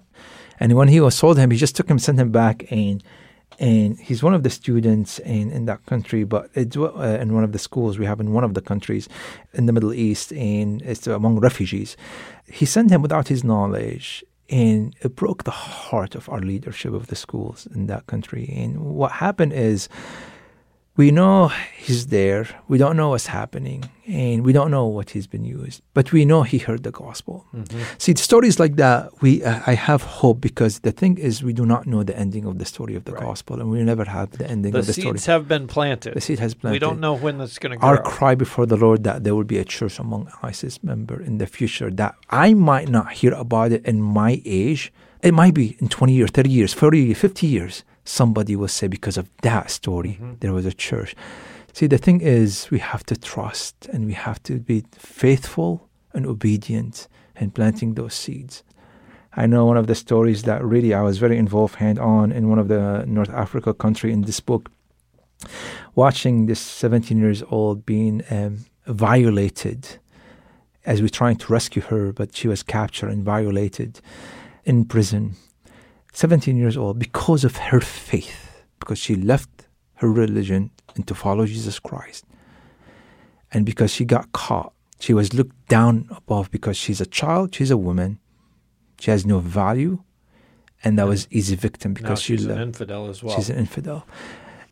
And 0.62 0.74
when 0.74 0.88
he 0.88 1.02
was 1.02 1.16
sold 1.16 1.38
him, 1.38 1.52
he 1.52 1.58
just 1.58 1.76
took 1.76 1.90
him, 1.90 2.00
sent 2.00 2.20
him 2.20 2.32
back, 2.32 2.72
and 2.72 3.04
and 3.60 4.00
he's 4.00 4.22
one 4.22 4.34
of 4.34 4.44
the 4.44 4.50
students 4.50 5.20
in, 5.20 5.52
in 5.52 5.66
that 5.66 5.86
country, 5.86 6.24
but 6.24 6.50
it's 6.54 6.78
uh, 6.78 7.18
in 7.20 7.34
one 7.34 7.44
of 7.44 7.54
the 7.54 7.60
schools 7.60 7.98
we 7.98 8.06
have 8.06 8.20
in 8.20 8.32
one 8.32 8.44
of 8.44 8.54
the 8.54 8.62
countries 8.62 9.10
in 9.54 9.66
the 9.66 9.74
Middle 9.74 9.94
East, 9.94 10.32
and 10.34 10.82
it's 10.84 11.08
among 11.08 11.40
refugees. 11.40 11.98
He 12.52 12.66
sent 12.66 12.92
him 12.92 13.02
without 13.02 13.30
his 13.30 13.44
knowledge, 13.44 14.24
and 14.50 14.96
it 15.02 15.16
broke 15.16 15.44
the 15.44 15.52
heart 15.52 16.14
of 16.14 16.30
our 16.30 16.40
leadership 16.40 16.94
of 16.94 17.08
the 17.08 17.16
schools 17.16 17.68
in 17.74 17.88
that 17.88 18.06
country. 18.06 18.54
And 18.56 18.80
what 18.80 19.14
happened 19.14 19.54
is 19.54 19.90
we 20.98 21.12
know 21.12 21.52
he's 21.78 22.08
there. 22.08 22.48
We 22.68 22.80
don't 22.80 22.98
know 22.98 23.10
what's 23.10 23.28
happening, 23.28 23.88
and 24.08 24.44
we 24.44 24.52
don't 24.52 24.72
know 24.72 24.88
what 24.88 25.12
he's 25.12 25.28
been 25.28 25.46
used, 25.46 25.84
but 25.94 26.12
we 26.12 26.26
know 26.26 26.42
he 26.42 26.58
heard 26.58 26.82
the 26.82 26.92
gospel. 26.92 27.46
Mm-hmm. 27.54 27.82
See, 28.00 28.16
stories 28.16 28.60
like 28.60 28.78
that, 28.78 29.12
we 29.22 29.44
uh, 29.44 29.62
I 29.68 29.76
have 29.76 30.02
hope 30.02 30.42
because 30.42 30.80
the 30.80 30.92
thing 30.92 31.20
is, 31.20 31.44
we 31.44 31.54
do 31.54 31.66
not 31.68 31.86
know 31.86 32.02
the 32.04 32.18
ending 32.18 32.46
of 32.46 32.58
the 32.58 32.66
story 32.66 32.96
of 32.96 33.06
the 33.06 33.14
right. 33.14 33.24
gospel, 33.24 33.62
and 33.62 33.70
we 33.70 33.84
never 33.84 34.06
have 34.06 34.32
the 34.32 34.50
ending 34.50 34.72
the 34.72 34.80
of 34.80 34.88
the 34.88 34.94
story. 34.94 35.14
The 35.14 35.20
seeds 35.20 35.26
have 35.28 35.48
been 35.48 35.68
planted. 35.68 36.16
The 36.16 36.22
seed 36.22 36.40
has 36.40 36.56
planted. 36.56 36.74
We 36.74 36.80
don't 36.80 37.00
know 37.00 37.14
when 37.14 37.38
that's 37.38 37.60
going 37.60 37.74
to 37.74 37.78
grow. 37.78 37.90
Our 37.90 38.02
cry 38.02 38.34
before 38.34 38.66
the 38.66 38.78
Lord 38.78 39.04
that 39.04 39.24
there 39.24 39.36
will 39.36 39.52
be 39.56 39.60
a 39.60 39.66
church 39.66 40.00
among 40.00 40.32
ISIS 40.42 40.84
member 40.84 41.22
in 41.22 41.38
the 41.38 41.46
future 41.46 41.92
that 41.92 42.16
I 42.32 42.56
might 42.56 42.90
not 42.90 43.14
hear 43.14 43.34
about 43.34 43.72
it 43.72 43.86
in 43.86 44.02
my 44.02 44.42
age. 44.46 44.92
It 45.22 45.34
might 45.34 45.54
be 45.54 45.78
in 45.80 45.90
20 45.90 46.14
years, 46.14 46.32
30 46.32 46.50
years, 46.50 46.74
40, 46.74 47.14
50 47.14 47.48
years 47.48 47.84
somebody 48.08 48.56
will 48.56 48.68
say 48.68 48.88
because 48.88 49.18
of 49.18 49.30
that 49.42 49.70
story 49.70 50.14
mm-hmm. 50.14 50.34
there 50.40 50.54
was 50.54 50.66
a 50.66 50.74
church. 50.74 51.16
See, 51.74 51.88
the 51.88 51.98
thing 51.98 52.22
is, 52.22 52.72
we 52.72 52.80
have 52.80 53.04
to 53.06 53.16
trust 53.16 53.88
and 53.94 54.06
we 54.06 54.14
have 54.14 54.42
to 54.44 54.60
be 54.60 54.84
faithful 54.94 55.88
and 56.14 56.26
obedient 56.26 57.08
in 57.40 57.52
planting 57.52 57.94
those 57.94 58.16
seeds. 58.16 58.64
I 59.36 59.46
know 59.46 59.66
one 59.66 59.78
of 59.78 59.86
the 59.86 59.94
stories 59.94 60.44
that 60.44 60.64
really 60.64 60.94
I 60.94 61.02
was 61.02 61.20
very 61.20 61.38
involved 61.38 61.76
hand 61.76 62.00
on 62.00 62.32
in 62.32 62.50
one 62.50 62.58
of 62.58 62.70
the 62.70 63.06
North 63.06 63.30
Africa 63.30 63.74
country 63.74 64.12
in 64.12 64.22
this 64.22 64.40
book, 64.40 64.72
watching 65.94 66.48
this 66.48 66.60
17 66.60 67.20
years 67.20 67.44
old 67.52 67.86
being 67.86 68.24
um, 68.32 68.66
violated 68.88 70.00
as 70.86 71.02
we're 71.02 71.10
trying 71.10 71.36
to 71.36 71.54
rescue 71.54 71.84
her, 71.84 72.12
but 72.14 72.36
she 72.36 72.48
was 72.48 72.64
captured 72.64 73.12
and 73.12 73.24
violated 73.24 74.00
in 74.66 74.86
prison 74.86 75.36
17 76.18 76.58
years 76.58 76.76
old, 76.76 76.98
because 76.98 77.44
of 77.44 77.58
her 77.58 77.80
faith, 77.80 78.64
because 78.80 78.98
she 78.98 79.16
left 79.16 79.68
her 79.98 80.12
religion 80.12 80.72
and 80.96 81.08
to 81.08 81.14
follow 81.14 81.46
Jesus 81.46 81.78
Christ. 81.78 82.26
And 83.52 83.68
because 83.68 83.92
she 83.94 84.04
got 84.04 84.32
caught, 84.32 84.74
she 85.00 85.14
was 85.14 85.36
looked 85.36 85.68
down 85.68 86.08
above 86.10 86.50
because 86.50 86.76
she's 86.76 87.00
a 87.00 87.06
child, 87.06 87.54
she's 87.54 87.70
a 87.70 87.78
woman, 87.78 88.18
she 89.00 89.12
has 89.12 89.28
no 89.28 89.38
value, 89.38 90.02
and 90.84 90.98
that 90.98 91.08
was 91.08 91.28
easy 91.30 91.56
victim 91.56 91.94
because 91.94 92.20
she's 92.20 92.46
she 92.46 92.50
an 92.50 92.62
infidel 92.62 93.10
as 93.10 93.22
well. 93.22 93.36
She's 93.36 93.52
an 93.52 93.58
infidel, 93.58 94.08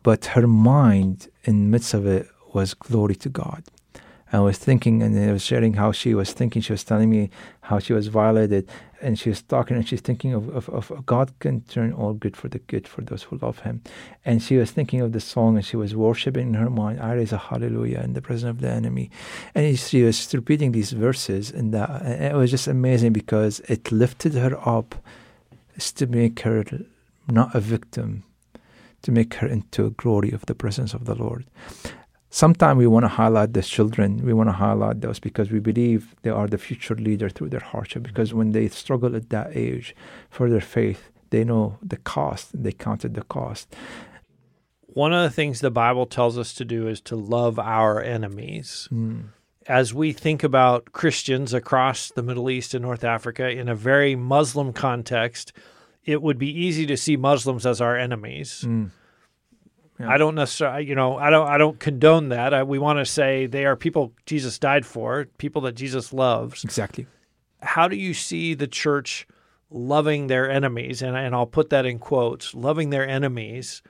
but 0.02 0.24
her 0.34 0.48
mind 0.48 1.28
in 1.44 1.54
the 1.60 1.70
midst 1.70 1.94
of 1.94 2.08
it 2.08 2.26
was 2.54 2.74
glory 2.74 3.14
to 3.14 3.28
God. 3.28 3.62
I 4.32 4.40
was 4.40 4.58
thinking, 4.58 5.02
and 5.02 5.16
I 5.16 5.32
was 5.32 5.42
sharing 5.42 5.74
how 5.74 5.92
she 5.92 6.12
was 6.12 6.32
thinking. 6.32 6.60
She 6.60 6.72
was 6.72 6.82
telling 6.82 7.08
me 7.08 7.30
how 7.60 7.78
she 7.78 7.92
was 7.92 8.08
violated, 8.08 8.68
and 9.00 9.18
she 9.18 9.28
was 9.28 9.42
talking, 9.42 9.76
and 9.76 9.86
she's 9.86 10.00
thinking 10.00 10.32
of, 10.32 10.48
of, 10.48 10.68
of 10.68 11.06
God 11.06 11.32
can 11.38 11.60
turn 11.62 11.92
all 11.92 12.14
good 12.14 12.36
for 12.36 12.48
the 12.48 12.58
good 12.58 12.88
for 12.88 13.02
those 13.02 13.24
who 13.24 13.38
love 13.38 13.60
Him. 13.60 13.82
And 14.24 14.42
she 14.42 14.56
was 14.56 14.70
thinking 14.70 15.00
of 15.00 15.12
the 15.12 15.20
song, 15.20 15.56
and 15.56 15.64
she 15.64 15.76
was 15.76 15.94
worshiping 15.94 16.48
in 16.48 16.54
her 16.54 16.70
mind. 16.70 17.00
I 17.00 17.14
raise 17.14 17.32
a 17.32 17.38
hallelujah 17.38 18.00
in 18.00 18.14
the 18.14 18.22
presence 18.22 18.50
of 18.50 18.60
the 18.60 18.70
enemy, 18.70 19.10
and 19.54 19.78
she 19.78 20.02
was 20.02 20.34
repeating 20.34 20.72
these 20.72 20.92
verses, 20.92 21.50
and, 21.50 21.72
that, 21.74 22.02
and 22.02 22.24
it 22.24 22.34
was 22.34 22.50
just 22.50 22.66
amazing 22.66 23.12
because 23.12 23.60
it 23.68 23.92
lifted 23.92 24.34
her 24.34 24.56
up, 24.68 24.94
to 25.78 26.06
make 26.06 26.40
her 26.40 26.64
not 27.30 27.54
a 27.54 27.60
victim, 27.60 28.24
to 29.02 29.12
make 29.12 29.34
her 29.34 29.46
into 29.46 29.84
a 29.84 29.90
glory 29.90 30.32
of 30.32 30.46
the 30.46 30.54
presence 30.54 30.94
of 30.94 31.04
the 31.04 31.14
Lord 31.14 31.44
sometimes 32.36 32.76
we 32.76 32.86
want 32.86 33.04
to 33.04 33.08
highlight 33.08 33.54
the 33.54 33.62
children. 33.62 34.20
We 34.22 34.34
want 34.34 34.50
to 34.50 34.52
highlight 34.66 35.00
those 35.00 35.18
because 35.18 35.50
we 35.50 35.58
believe 35.58 36.14
they 36.20 36.30
are 36.30 36.46
the 36.46 36.58
future 36.58 36.94
leader 36.94 37.30
through 37.30 37.48
their 37.48 37.66
hardship. 37.72 38.02
Because 38.02 38.34
when 38.34 38.52
they 38.52 38.68
struggle 38.68 39.16
at 39.16 39.30
that 39.30 39.56
age 39.56 39.96
for 40.28 40.50
their 40.50 40.60
faith, 40.60 41.08
they 41.30 41.44
know 41.44 41.78
the 41.82 41.96
cost. 41.96 42.50
They 42.52 42.72
counted 42.72 43.14
the 43.14 43.22
cost. 43.22 43.74
One 44.80 45.14
of 45.14 45.22
the 45.22 45.34
things 45.34 45.60
the 45.60 45.70
Bible 45.70 46.04
tells 46.04 46.36
us 46.36 46.52
to 46.54 46.64
do 46.64 46.88
is 46.88 47.00
to 47.02 47.16
love 47.16 47.58
our 47.58 48.02
enemies. 48.02 48.88
Mm. 48.92 49.28
As 49.66 49.94
we 49.94 50.12
think 50.12 50.44
about 50.44 50.92
Christians 50.92 51.54
across 51.54 52.10
the 52.10 52.22
Middle 52.22 52.50
East 52.50 52.74
and 52.74 52.82
North 52.82 53.02
Africa 53.02 53.48
in 53.48 53.68
a 53.68 53.74
very 53.74 54.14
Muslim 54.14 54.74
context, 54.74 55.54
it 56.04 56.20
would 56.20 56.38
be 56.38 56.52
easy 56.52 56.84
to 56.86 56.96
see 56.98 57.16
Muslims 57.16 57.64
as 57.64 57.80
our 57.80 57.96
enemies. 57.96 58.64
Mm 58.66 58.90
Yeah. 59.98 60.10
I 60.10 60.18
don't 60.18 60.34
necessarily, 60.34 60.84
you 60.86 60.94
know, 60.94 61.16
I 61.16 61.30
don't, 61.30 61.48
I 61.48 61.56
don't 61.58 61.78
condone 61.80 62.28
that. 62.28 62.52
I, 62.52 62.62
we 62.64 62.78
want 62.78 62.98
to 62.98 63.06
say 63.06 63.46
they 63.46 63.64
are 63.64 63.76
people 63.76 64.12
Jesus 64.26 64.58
died 64.58 64.84
for, 64.84 65.26
people 65.38 65.62
that 65.62 65.72
Jesus 65.72 66.12
loves. 66.12 66.64
Exactly. 66.64 67.06
How 67.62 67.88
do 67.88 67.96
you 67.96 68.12
see 68.12 68.54
the 68.54 68.66
church 68.66 69.26
loving 69.70 70.26
their 70.26 70.50
enemies? 70.50 71.00
And, 71.02 71.16
and 71.16 71.34
I'll 71.34 71.46
put 71.46 71.70
that 71.70 71.86
in 71.86 71.98
quotes, 71.98 72.54
loving 72.54 72.90
their 72.90 73.08
enemies 73.08 73.82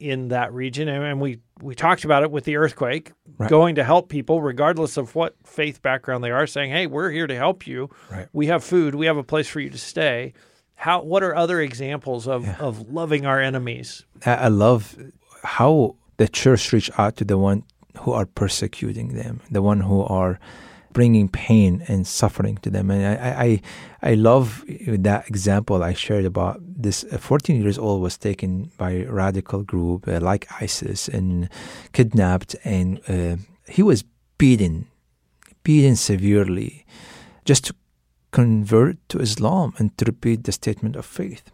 in 0.00 0.28
that 0.28 0.52
region. 0.52 0.88
And, 0.88 1.04
and 1.04 1.20
we 1.20 1.38
we 1.62 1.74
talked 1.74 2.04
about 2.04 2.22
it 2.24 2.30
with 2.30 2.44
the 2.44 2.56
earthquake, 2.56 3.12
Right. 3.38 3.48
going 3.48 3.74
to 3.76 3.84
help 3.84 4.08
people 4.08 4.42
regardless 4.42 4.96
of 4.96 5.14
what 5.14 5.36
faith 5.44 5.82
background 5.82 6.24
they 6.24 6.30
are, 6.30 6.46
saying, 6.46 6.72
"Hey, 6.72 6.86
we're 6.86 7.10
here 7.10 7.26
to 7.26 7.36
help 7.36 7.66
you. 7.66 7.90
Right. 8.10 8.28
We 8.32 8.46
have 8.48 8.64
food. 8.64 8.94
We 8.94 9.06
have 9.06 9.16
a 9.16 9.22
place 9.22 9.46
for 9.48 9.60
you 9.60 9.70
to 9.70 9.78
stay." 9.78 10.32
How? 10.74 11.02
What 11.02 11.22
are 11.22 11.34
other 11.36 11.60
examples 11.60 12.26
of 12.26 12.48
of 12.60 12.90
loving 12.92 13.24
our 13.24 13.40
enemies? 13.40 14.04
I 14.26 14.34
I 14.34 14.48
love 14.48 14.96
how 15.44 15.96
the 16.16 16.28
church 16.28 16.72
reach 16.72 16.90
out 16.98 17.16
to 17.16 17.24
the 17.24 17.38
one 17.38 17.64
who 18.00 18.12
are 18.12 18.26
persecuting 18.26 19.14
them, 19.14 19.40
the 19.50 19.62
one 19.62 19.80
who 19.80 20.02
are 20.02 20.38
bringing 20.92 21.28
pain 21.28 21.84
and 21.88 22.06
suffering 22.06 22.56
to 22.58 22.70
them. 22.70 22.90
And 22.90 23.04
I, 23.04 23.60
I, 24.02 24.10
I 24.10 24.14
love 24.14 24.64
that 24.86 25.28
example 25.28 25.82
I 25.82 25.92
shared 25.92 26.24
about 26.24 26.60
this. 26.62 27.04
uh, 27.12 27.18
14 27.18 27.60
years 27.60 27.78
old 27.78 28.00
was 28.00 28.16
taken 28.16 28.70
by 28.78 28.90
a 28.92 29.12
radical 29.12 29.62
group 29.62 30.08
uh, 30.08 30.20
like 30.20 30.46
ISIS 30.62 31.08
and 31.08 31.50
kidnapped, 31.92 32.56
and 32.64 33.00
uh, 33.08 33.36
he 33.68 33.82
was 33.82 34.04
beaten, 34.38 34.86
beaten 35.64 35.96
severely, 35.96 36.86
just 37.44 37.64
to 37.66 37.74
convert 38.30 38.96
to 39.08 39.18
Islam 39.18 39.74
and 39.78 39.96
to 39.98 40.04
repeat 40.04 40.44
the 40.44 40.52
statement 40.52 40.96
of 40.96 41.04
faith. 41.04 41.50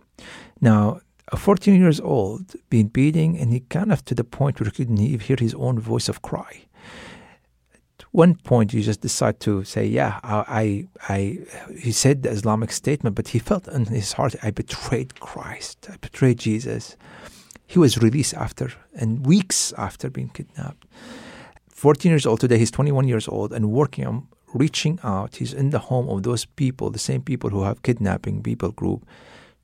Now, 0.61 1.01
14 1.37 1.75
years 1.79 2.01
old 2.01 2.57
being 2.71 2.89
beaten, 2.89 3.37
and 3.37 3.53
he 3.53 3.61
kind 3.61 3.93
of 3.93 4.05
to 4.07 4.15
the 4.15 4.25
point 4.25 4.61
where 4.61 4.67
he 4.67 4.73
couldn't 4.73 4.99
even 4.99 5.21
hear 5.21 5.37
his 5.39 5.55
own 5.55 5.79
voice 5.79 6.09
of 6.09 6.23
cry. 6.23 6.63
At 8.01 8.05
one 8.13 8.35
point, 8.35 8.73
he 8.73 8.83
just 8.83 9.01
decided 9.01 9.41
to 9.41 9.65
say, 9.65 9.87
"Yeah, 9.87 10.19
I, 10.23 10.87
I, 11.09 11.15
I." 11.15 11.39
He 11.79 11.93
said 11.93 12.23
the 12.23 12.31
Islamic 12.31 12.73
statement, 12.73 13.15
but 13.15 13.29
he 13.29 13.39
felt 13.39 13.69
in 13.69 13.85
his 13.87 14.15
heart, 14.15 14.35
"I 14.43 14.51
betrayed 14.51 15.21
Christ. 15.21 15.89
I 15.93 15.97
betrayed 15.97 16.39
Jesus." 16.39 16.97
He 17.67 17.79
was 17.79 17.99
released 17.99 18.35
after, 18.35 18.73
and 18.95 19.25
weeks 19.25 19.73
after 19.79 20.11
being 20.11 20.31
kidnapped. 20.31 20.87
14 21.69 22.11
years 22.11 22.27
old 22.27 22.41
today, 22.41 22.59
he's 22.59 22.73
21 22.73 23.07
years 23.07 23.29
old 23.29 23.53
and 23.53 23.71
working 23.71 24.07
on 24.07 24.27
reaching 24.55 24.99
out. 25.05 25.37
He's 25.37 25.53
in 25.53 25.71
the 25.71 25.79
home 25.79 26.09
of 26.09 26.25
those 26.25 26.45
people, 26.45 26.91
the 26.91 26.99
same 26.99 27.23
people 27.23 27.51
who 27.51 27.63
have 27.63 27.83
kidnapping 27.83 28.43
people 28.43 28.73
group, 28.73 29.07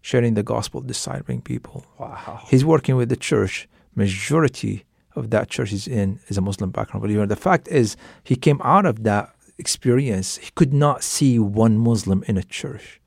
sharing 0.06 0.34
the 0.34 0.42
gospel, 0.44 0.80
discipling 0.80 1.42
people. 1.42 1.84
Wow. 1.98 2.40
He's 2.46 2.64
working 2.64 2.94
with 2.94 3.08
the 3.08 3.16
church. 3.16 3.68
Majority 3.96 4.84
of 5.16 5.30
that 5.30 5.50
church 5.50 5.70
he's 5.70 5.88
in 5.88 6.20
is 6.28 6.38
a 6.38 6.40
Muslim 6.40 6.70
background 6.70 7.02
believer. 7.02 7.26
The 7.26 7.34
fact 7.34 7.66
is, 7.66 7.96
he 8.22 8.36
came 8.36 8.60
out 8.62 8.86
of 8.86 9.02
that 9.02 9.34
experience. 9.58 10.36
He 10.36 10.50
could 10.54 10.72
not 10.72 11.02
see 11.02 11.40
one 11.40 11.76
Muslim 11.76 12.22
in 12.28 12.36
a 12.36 12.44
church. 12.44 13.00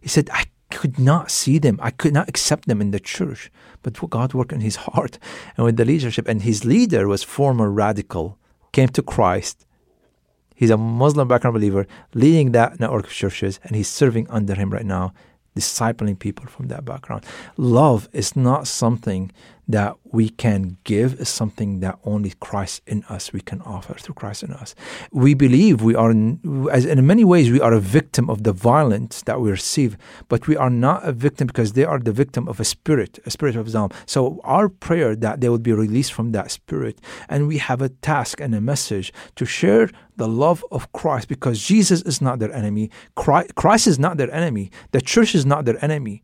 He 0.00 0.08
said, 0.08 0.30
I 0.32 0.44
could 0.70 1.00
not 1.00 1.32
see 1.32 1.58
them. 1.58 1.80
I 1.82 1.90
could 1.90 2.14
not 2.14 2.28
accept 2.28 2.68
them 2.68 2.80
in 2.80 2.92
the 2.92 3.00
church. 3.00 3.50
But 3.82 3.98
God 4.08 4.32
worked 4.32 4.52
in 4.52 4.60
his 4.60 4.76
heart 4.76 5.18
and 5.56 5.66
with 5.66 5.78
the 5.78 5.84
leadership. 5.84 6.28
And 6.28 6.42
his 6.42 6.64
leader 6.64 7.08
was 7.08 7.24
former 7.24 7.68
radical, 7.72 8.38
came 8.70 8.90
to 8.90 9.02
Christ. 9.02 9.66
He's 10.54 10.70
a 10.70 10.76
Muslim 10.76 11.26
background 11.26 11.54
believer, 11.54 11.88
leading 12.14 12.52
that 12.52 12.78
network 12.78 13.06
of 13.06 13.12
churches, 13.12 13.58
and 13.64 13.74
he's 13.74 13.88
serving 13.88 14.28
under 14.28 14.54
him 14.54 14.70
right 14.70 14.86
now, 14.86 15.12
discipling 15.56 16.18
people 16.18 16.46
from 16.46 16.68
that 16.68 16.84
background. 16.84 17.24
Love 17.56 18.08
is 18.12 18.36
not 18.36 18.66
something 18.66 19.30
that 19.70 19.96
we 20.04 20.28
can 20.28 20.76
give, 20.84 21.20
is 21.20 21.28
something 21.28 21.80
that 21.80 21.98
only 22.04 22.34
Christ 22.40 22.82
in 22.86 23.04
us 23.04 23.32
we 23.32 23.40
can 23.40 23.60
offer 23.62 23.94
through 23.94 24.14
Christ 24.14 24.42
in 24.42 24.52
us. 24.52 24.74
We 25.12 25.34
believe 25.34 25.82
we 25.82 25.94
are, 25.94 26.10
in, 26.10 26.68
as 26.72 26.84
in 26.84 27.06
many 27.06 27.24
ways, 27.24 27.50
we 27.50 27.60
are 27.60 27.72
a 27.72 27.80
victim 27.80 28.28
of 28.28 28.42
the 28.42 28.52
violence 28.52 29.22
that 29.22 29.40
we 29.40 29.50
receive, 29.50 29.96
but 30.28 30.48
we 30.48 30.56
are 30.56 30.70
not 30.70 31.06
a 31.06 31.12
victim 31.12 31.46
because 31.46 31.72
they 31.72 31.84
are 31.84 31.98
the 31.98 32.12
victim 32.12 32.48
of 32.48 32.60
a 32.60 32.64
spirit, 32.64 33.18
a 33.26 33.30
spirit 33.30 33.56
of 33.56 33.66
Islam. 33.66 33.90
So 34.06 34.40
our 34.44 34.68
prayer 34.68 35.14
that 35.16 35.40
they 35.40 35.48
would 35.48 35.62
be 35.62 35.72
released 35.72 36.12
from 36.12 36.32
that 36.32 36.50
spirit, 36.50 37.00
and 37.28 37.48
we 37.48 37.58
have 37.58 37.82
a 37.82 37.88
task 37.88 38.40
and 38.40 38.54
a 38.54 38.60
message 38.60 39.12
to 39.36 39.44
share 39.44 39.90
the 40.16 40.28
love 40.28 40.64
of 40.70 40.92
Christ 40.92 41.28
because 41.28 41.62
Jesus 41.62 42.02
is 42.02 42.20
not 42.20 42.38
their 42.38 42.52
enemy. 42.52 42.90
Christ, 43.14 43.54
Christ 43.54 43.86
is 43.86 43.98
not 43.98 44.16
their 44.16 44.32
enemy. 44.32 44.70
The 44.92 45.00
church 45.00 45.34
is 45.34 45.46
not 45.46 45.64
their 45.64 45.82
enemy. 45.84 46.22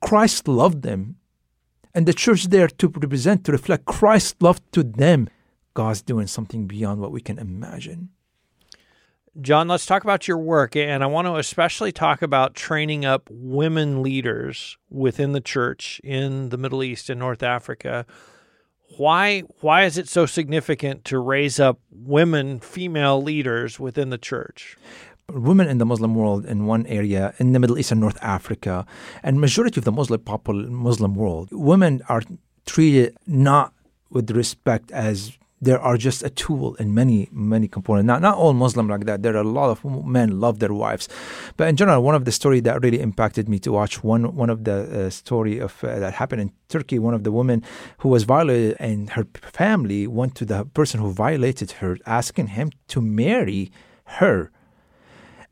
Christ 0.00 0.48
loved 0.48 0.82
them. 0.82 1.16
And 1.94 2.06
the 2.06 2.14
church 2.14 2.44
there 2.44 2.68
to 2.68 2.88
represent, 2.88 3.44
to 3.44 3.52
reflect 3.52 3.86
Christ's 3.86 4.36
love 4.40 4.60
to 4.72 4.82
them. 4.82 5.28
God's 5.74 6.02
doing 6.02 6.26
something 6.26 6.66
beyond 6.66 7.00
what 7.00 7.12
we 7.12 7.20
can 7.20 7.38
imagine. 7.38 8.10
John, 9.40 9.68
let's 9.68 9.86
talk 9.86 10.02
about 10.02 10.26
your 10.26 10.38
work. 10.38 10.74
And 10.74 11.04
I 11.04 11.06
want 11.06 11.26
to 11.26 11.36
especially 11.36 11.92
talk 11.92 12.22
about 12.22 12.54
training 12.54 13.04
up 13.04 13.28
women 13.30 14.02
leaders 14.02 14.76
within 14.90 15.32
the 15.32 15.40
church 15.40 16.00
in 16.02 16.48
the 16.48 16.58
Middle 16.58 16.82
East 16.82 17.08
and 17.08 17.20
North 17.20 17.42
Africa. 17.42 18.04
Why, 18.96 19.40
why 19.60 19.84
is 19.84 19.96
it 19.96 20.08
so 20.08 20.26
significant 20.26 21.04
to 21.04 21.18
raise 21.20 21.60
up 21.60 21.78
women, 21.90 22.58
female 22.58 23.22
leaders 23.22 23.78
within 23.78 24.10
the 24.10 24.18
church? 24.18 24.76
Women 25.32 25.68
in 25.68 25.78
the 25.78 25.84
Muslim 25.84 26.14
world 26.14 26.46
in 26.46 26.66
one 26.66 26.86
area 26.86 27.34
in 27.38 27.52
the 27.52 27.58
Middle 27.58 27.78
East 27.78 27.92
and 27.92 28.00
North 28.00 28.18
Africa, 28.22 28.86
and 29.22 29.40
majority 29.40 29.78
of 29.80 29.84
the 29.84 29.92
Muslim 29.92 30.20
popul- 30.20 30.68
Muslim 30.68 31.14
world, 31.14 31.48
women 31.52 32.02
are 32.08 32.22
treated 32.66 33.16
not 33.26 33.72
with 34.10 34.30
respect 34.30 34.90
as 34.90 35.38
there 35.60 35.80
are 35.80 35.96
just 35.96 36.22
a 36.22 36.30
tool 36.30 36.76
in 36.76 36.94
many 36.94 37.28
many 37.32 37.68
components. 37.68 38.06
Not 38.06 38.22
not 38.22 38.38
all 38.38 38.54
Muslim 38.54 38.88
like 38.88 39.04
that. 39.06 39.22
There 39.22 39.34
are 39.34 39.40
a 39.40 39.54
lot 39.60 39.70
of 39.70 39.84
men 40.06 40.40
love 40.40 40.60
their 40.60 40.72
wives, 40.72 41.08
but 41.56 41.68
in 41.68 41.76
general, 41.76 42.02
one 42.02 42.14
of 42.14 42.24
the 42.24 42.32
story 42.32 42.60
that 42.60 42.80
really 42.82 43.00
impacted 43.00 43.48
me 43.48 43.58
to 43.60 43.72
watch 43.72 44.02
one 44.02 44.34
one 44.34 44.50
of 44.50 44.64
the 44.64 45.06
uh, 45.06 45.10
story 45.10 45.58
of 45.58 45.82
uh, 45.84 45.98
that 45.98 46.14
happened 46.14 46.40
in 46.40 46.52
Turkey. 46.68 46.98
One 46.98 47.12
of 47.12 47.24
the 47.24 47.32
women 47.32 47.62
who 47.98 48.08
was 48.08 48.22
violated 48.22 48.76
and 48.78 49.10
her 49.10 49.26
family 49.42 50.06
went 50.06 50.36
to 50.36 50.44
the 50.46 50.64
person 50.64 51.00
who 51.00 51.10
violated 51.12 51.72
her, 51.72 51.98
asking 52.06 52.48
him 52.48 52.70
to 52.88 53.02
marry 53.02 53.70
her. 54.20 54.50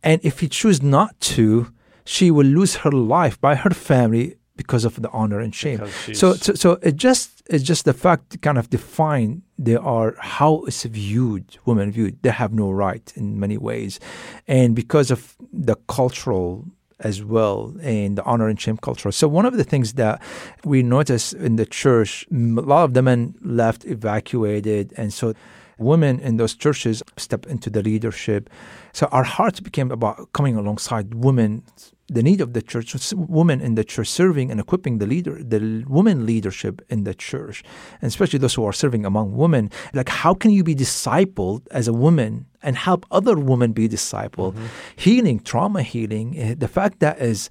And 0.06 0.20
if 0.24 0.40
he 0.40 0.48
choose 0.48 0.80
not 0.82 1.18
to, 1.34 1.72
she 2.04 2.30
will 2.30 2.46
lose 2.46 2.76
her 2.76 2.92
life 2.92 3.40
by 3.40 3.56
her 3.56 3.70
family 3.70 4.36
because 4.56 4.84
of 4.84 5.02
the 5.02 5.10
honor 5.10 5.40
and 5.40 5.54
shame. 5.54 5.78
So, 6.14 6.34
so, 6.34 6.54
so 6.54 6.78
it 6.82 6.96
just 6.96 7.42
it's 7.46 7.64
just 7.64 7.84
the 7.84 7.92
fact 7.92 8.40
kind 8.40 8.56
of 8.56 8.70
define 8.70 9.42
they 9.58 9.76
are 9.76 10.14
how 10.18 10.62
it's 10.68 10.84
viewed, 10.84 11.58
women 11.66 11.90
viewed. 11.90 12.22
They 12.22 12.30
have 12.30 12.52
no 12.52 12.70
right 12.70 13.12
in 13.16 13.38
many 13.38 13.58
ways, 13.58 14.00
and 14.46 14.74
because 14.74 15.10
of 15.10 15.36
the 15.52 15.76
cultural 15.88 16.64
as 17.00 17.22
well 17.22 17.74
and 17.82 18.16
the 18.16 18.24
honor 18.24 18.48
and 18.48 18.58
shame 18.58 18.78
culture. 18.78 19.12
So 19.12 19.28
one 19.28 19.44
of 19.44 19.56
the 19.58 19.64
things 19.64 19.94
that 19.94 20.22
we 20.64 20.82
notice 20.82 21.34
in 21.34 21.56
the 21.56 21.66
church, 21.66 22.26
a 22.32 22.34
lot 22.34 22.84
of 22.84 22.94
the 22.94 23.02
men 23.02 23.34
left, 23.42 23.84
evacuated, 23.84 24.94
and 24.96 25.12
so 25.12 25.34
women 25.78 26.18
in 26.20 26.36
those 26.36 26.54
churches 26.54 27.02
step 27.16 27.46
into 27.46 27.70
the 27.70 27.82
leadership. 27.82 28.48
So 28.92 29.06
our 29.12 29.24
hearts 29.24 29.60
became 29.60 29.90
about 29.90 30.32
coming 30.32 30.56
alongside 30.56 31.14
women, 31.14 31.64
the 32.08 32.22
need 32.22 32.40
of 32.40 32.52
the 32.54 32.62
church, 32.62 32.94
women 33.14 33.60
in 33.60 33.74
the 33.74 33.84
church 33.84 34.08
serving 34.08 34.50
and 34.50 34.60
equipping 34.60 34.98
the 34.98 35.06
leader, 35.06 35.42
the 35.42 35.84
women 35.88 36.24
leadership 36.24 36.80
in 36.88 37.04
the 37.04 37.14
church, 37.14 37.62
and 38.00 38.08
especially 38.08 38.38
those 38.38 38.54
who 38.54 38.64
are 38.64 38.72
serving 38.72 39.04
among 39.04 39.36
women. 39.36 39.70
Like, 39.92 40.08
how 40.08 40.32
can 40.32 40.50
you 40.50 40.62
be 40.64 40.74
discipled 40.74 41.66
as 41.70 41.88
a 41.88 41.92
woman 41.92 42.46
and 42.62 42.76
help 42.76 43.04
other 43.10 43.36
women 43.38 43.72
be 43.72 43.88
discipled? 43.88 44.56
Healing, 44.96 45.40
trauma 45.40 45.82
healing. 45.82 46.38
eh, 46.38 46.54
The 46.56 46.68
fact 46.68 47.00
that 47.00 47.20
is, 47.20 47.50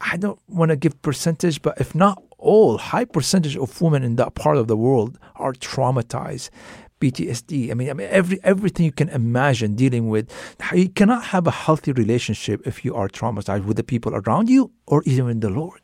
I 0.00 0.16
don't 0.16 0.40
want 0.48 0.70
to 0.70 0.76
give 0.76 1.00
percentage, 1.02 1.62
but 1.62 1.80
if 1.80 1.94
not 1.94 2.20
all, 2.38 2.76
high 2.78 3.04
percentage 3.04 3.56
of 3.56 3.80
women 3.80 4.02
in 4.02 4.16
that 4.16 4.34
part 4.34 4.56
of 4.56 4.66
the 4.66 4.76
world 4.76 5.16
are 5.36 5.52
traumatized. 5.52 6.50
PTSD. 7.02 7.70
I 7.70 7.74
mean, 7.74 7.90
I 7.90 7.94
mean, 7.94 8.08
every 8.10 8.38
everything 8.52 8.84
you 8.86 8.92
can 8.92 9.08
imagine 9.08 9.74
dealing 9.74 10.08
with. 10.08 10.24
You 10.72 10.88
cannot 10.88 11.22
have 11.34 11.46
a 11.46 11.50
healthy 11.64 11.92
relationship 11.92 12.66
if 12.66 12.84
you 12.84 12.94
are 12.94 13.08
traumatized 13.08 13.64
with 13.64 13.76
the 13.76 13.88
people 13.92 14.12
around 14.14 14.48
you 14.48 14.70
or 14.86 15.02
even 15.04 15.24
with 15.26 15.40
the 15.40 15.50
Lord. 15.50 15.80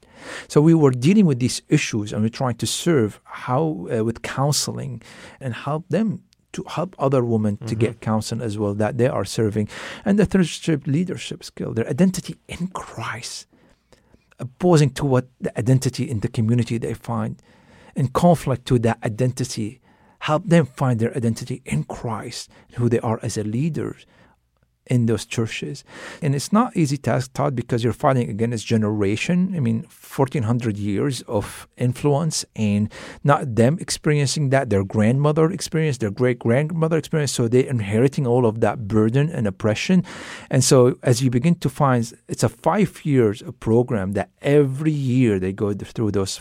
So 0.49 0.61
we 0.61 0.75
were 0.75 0.91
dealing 0.91 1.27
with 1.27 1.39
these 1.39 1.63
issues, 1.69 2.13
and 2.13 2.23
we're 2.23 2.39
trying 2.43 2.57
to 2.57 2.67
serve 2.67 3.21
how 3.25 3.63
uh, 3.93 4.05
with 4.05 4.23
counseling 4.23 5.03
and 5.41 5.55
help 5.55 5.85
them 5.89 6.23
to 6.53 6.65
help 6.77 6.97
other 6.99 7.23
women 7.25 7.59
to 7.69 7.75
get 7.75 8.01
counseling 8.01 8.41
as 8.41 8.57
well 8.57 8.75
that 8.75 8.97
they 8.97 9.09
are 9.09 9.25
serving, 9.25 9.69
and 10.05 10.19
the 10.19 10.27
third 10.27 10.47
step 10.47 10.87
leadership 10.87 11.45
skill, 11.45 11.75
their 11.75 11.89
identity 11.89 12.37
in 12.49 12.69
Christ 12.69 13.47
opposing 14.39 14.91
to 14.91 15.05
what 15.05 15.27
the 15.41 15.57
identity 15.59 16.09
in 16.09 16.21
the 16.21 16.29
community 16.29 16.79
they 16.79 16.95
find, 16.95 17.43
in 17.97 18.09
conflict 18.09 18.67
to 18.67 18.79
that 18.79 18.99
identity, 19.03 19.81
help 20.29 20.45
them 20.45 20.67
find 20.67 21.01
their 21.01 21.17
identity 21.17 21.63
in 21.65 21.85
Christ, 21.85 22.51
who 22.75 22.91
they 22.91 23.01
are 23.01 23.19
as 23.23 23.39
a 23.39 23.43
leader 23.43 23.97
in 24.85 25.07
those 25.07 25.25
churches. 25.25 25.85
And 26.21 26.35
it's 26.35 26.53
not 26.53 26.77
easy 26.77 26.99
task, 26.99 27.33
Todd, 27.33 27.57
because 27.57 27.83
you're 27.83 27.95
fighting 27.95 28.29
against 28.29 28.67
generation. 28.67 29.55
I 29.57 29.61
mean, 29.61 29.79
1400 29.85 30.77
years 30.77 31.23
of 31.23 31.67
influence 31.79 32.45
and 32.55 32.93
not 33.25 33.55
them 33.57 33.79
experiencing 33.81 34.51
that, 34.51 34.69
their 34.69 34.85
grandmother 34.85 35.51
experienced, 35.51 36.01
their 36.01 36.11
great 36.11 36.39
grandmother 36.39 36.99
experienced. 36.99 37.35
So 37.35 37.49
they're 37.49 37.75
inheriting 37.77 38.27
all 38.27 38.45
of 38.45 38.61
that 38.61 38.87
burden 38.87 39.31
and 39.31 39.47
oppression. 39.47 40.05
And 40.51 40.63
so 40.63 40.99
as 41.03 41.23
you 41.23 41.31
begin 41.31 41.55
to 41.65 41.71
find, 41.71 42.01
it's 42.29 42.43
a 42.43 42.51
five 42.51 43.05
years 43.05 43.43
program 43.61 44.13
that 44.13 44.29
every 44.43 44.93
year 44.93 45.39
they 45.39 45.53
go 45.55 45.73
through 45.73 46.11
those 46.11 46.37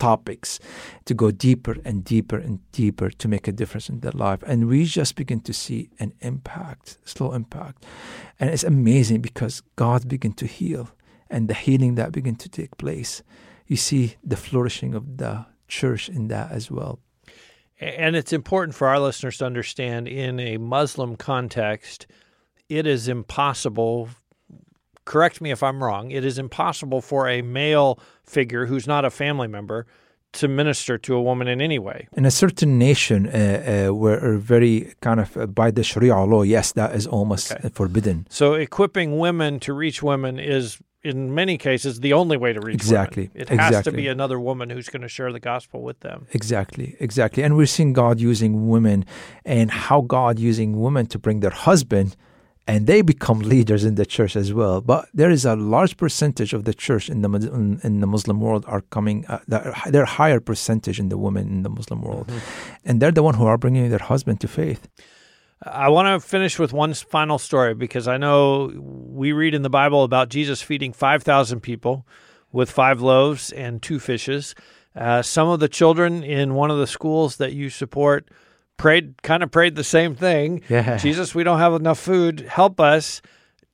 topics 0.00 0.58
to 1.04 1.14
go 1.14 1.30
deeper 1.30 1.76
and 1.84 2.04
deeper 2.04 2.38
and 2.38 2.58
deeper 2.72 3.10
to 3.10 3.28
make 3.28 3.46
a 3.46 3.52
difference 3.52 3.88
in 3.88 4.00
their 4.00 4.12
life. 4.12 4.42
And 4.44 4.66
we 4.66 4.84
just 4.84 5.14
begin 5.14 5.40
to 5.42 5.52
see 5.52 5.90
an 6.00 6.12
impact, 6.20 6.98
slow 7.04 7.32
impact. 7.32 7.86
And 8.40 8.50
it's 8.50 8.64
amazing 8.64 9.20
because 9.20 9.62
God 9.76 10.08
begin 10.08 10.32
to 10.34 10.46
heal 10.46 10.90
and 11.30 11.46
the 11.46 11.54
healing 11.54 11.94
that 11.94 12.10
begin 12.10 12.34
to 12.36 12.48
take 12.48 12.76
place. 12.76 13.22
You 13.66 13.76
see 13.76 14.16
the 14.24 14.36
flourishing 14.36 14.94
of 14.94 15.18
the 15.18 15.46
church 15.68 16.08
in 16.08 16.28
that 16.28 16.50
as 16.50 16.70
well. 16.70 16.98
And 17.78 18.16
it's 18.16 18.32
important 18.32 18.74
for 18.74 18.88
our 18.88 18.98
listeners 18.98 19.38
to 19.38 19.46
understand 19.46 20.08
in 20.08 20.40
a 20.40 20.58
Muslim 20.58 21.16
context, 21.16 22.06
it 22.68 22.86
is 22.86 23.08
impossible 23.08 24.10
correct 25.10 25.40
me 25.40 25.50
if 25.50 25.62
I'm 25.68 25.82
wrong, 25.82 26.12
it 26.12 26.24
is 26.24 26.38
impossible 26.38 27.00
for 27.00 27.28
a 27.28 27.42
male 27.42 27.98
figure 28.22 28.66
who's 28.66 28.86
not 28.86 29.04
a 29.04 29.10
family 29.10 29.48
member 29.48 29.84
to 30.32 30.46
minister 30.46 30.96
to 31.06 31.16
a 31.20 31.22
woman 31.30 31.48
in 31.48 31.60
any 31.60 31.80
way. 31.80 32.06
In 32.16 32.24
a 32.24 32.30
certain 32.30 32.78
nation 32.78 33.26
uh, 33.26 33.32
uh, 33.32 33.94
where 34.00 34.36
very 34.38 34.94
kind 35.00 35.18
of 35.18 35.36
uh, 35.36 35.46
by 35.46 35.72
the 35.72 35.82
Sharia 35.82 36.16
law, 36.32 36.42
yes, 36.42 36.72
that 36.72 36.94
is 36.94 37.08
almost 37.08 37.50
okay. 37.50 37.68
forbidden. 37.70 38.26
So 38.30 38.54
equipping 38.54 39.18
women 39.18 39.58
to 39.60 39.72
reach 39.72 40.00
women 40.00 40.38
is 40.38 40.78
in 41.02 41.34
many 41.34 41.58
cases 41.58 42.00
the 42.00 42.12
only 42.12 42.36
way 42.36 42.52
to 42.52 42.60
reach 42.60 42.76
exactly 42.76 43.24
women. 43.34 43.42
it 43.42 43.50
exactly. 43.50 43.74
has 43.74 43.84
to 43.84 43.92
be 43.92 44.06
another 44.06 44.38
woman 44.38 44.70
who's 44.70 44.88
going 44.88 45.02
to 45.02 45.08
share 45.08 45.32
the 45.32 45.40
gospel 45.40 45.80
with 45.80 45.98
them 46.00 46.26
exactly 46.32 46.94
exactly 47.00 47.42
and 47.42 47.56
we're 47.56 47.72
seeing 47.76 47.94
god 47.94 48.20
using 48.20 48.68
women 48.68 49.06
and 49.46 49.70
how 49.70 50.02
god 50.02 50.38
using 50.38 50.78
women 50.78 51.06
to 51.06 51.18
bring 51.18 51.40
their 51.40 51.56
husband 51.68 52.16
and 52.66 52.86
they 52.86 53.02
become 53.02 53.40
leaders 53.40 53.84
in 53.84 53.96
the 53.96 54.06
church 54.06 54.36
as 54.36 54.52
well. 54.52 54.80
But 54.80 55.08
there 55.12 55.30
is 55.30 55.44
a 55.44 55.56
large 55.56 55.96
percentage 55.96 56.52
of 56.52 56.64
the 56.64 56.74
church 56.74 57.08
in 57.08 57.22
the 57.22 57.30
in 57.82 58.00
the 58.00 58.06
Muslim 58.06 58.40
world 58.40 58.64
are 58.66 58.82
coming. 58.82 59.26
Uh, 59.26 59.40
they're 59.86 60.04
higher 60.04 60.40
percentage 60.40 61.00
in 61.00 61.08
the 61.08 61.18
women 61.18 61.48
in 61.48 61.62
the 61.62 61.70
Muslim 61.70 62.02
world, 62.02 62.26
mm-hmm. 62.28 62.74
and 62.84 63.00
they're 63.00 63.12
the 63.12 63.22
one 63.22 63.34
who 63.34 63.46
are 63.46 63.58
bringing 63.58 63.88
their 63.90 63.98
husband 63.98 64.40
to 64.40 64.48
faith. 64.48 64.88
I 65.62 65.90
want 65.90 66.06
to 66.08 66.26
finish 66.26 66.58
with 66.58 66.72
one 66.72 66.94
final 66.94 67.38
story 67.38 67.74
because 67.74 68.08
I 68.08 68.16
know 68.16 68.70
we 68.74 69.32
read 69.32 69.54
in 69.54 69.62
the 69.62 69.70
Bible 69.70 70.04
about 70.04 70.30
Jesus 70.30 70.62
feeding 70.62 70.92
five 70.92 71.22
thousand 71.22 71.60
people 71.60 72.06
with 72.52 72.70
five 72.70 73.00
loaves 73.00 73.52
and 73.52 73.82
two 73.82 73.98
fishes. 73.98 74.54
Uh, 74.96 75.22
some 75.22 75.48
of 75.48 75.60
the 75.60 75.68
children 75.68 76.24
in 76.24 76.54
one 76.54 76.70
of 76.70 76.78
the 76.78 76.86
schools 76.86 77.36
that 77.36 77.52
you 77.52 77.70
support 77.70 78.28
prayed 78.80 79.22
kind 79.22 79.42
of 79.42 79.50
prayed 79.50 79.74
the 79.74 79.84
same 79.84 80.14
thing. 80.14 80.62
Yeah. 80.68 80.96
Jesus, 80.96 81.34
we 81.34 81.44
don't 81.44 81.58
have 81.58 81.74
enough 81.74 81.98
food. 81.98 82.40
Help 82.40 82.80
us. 82.80 83.20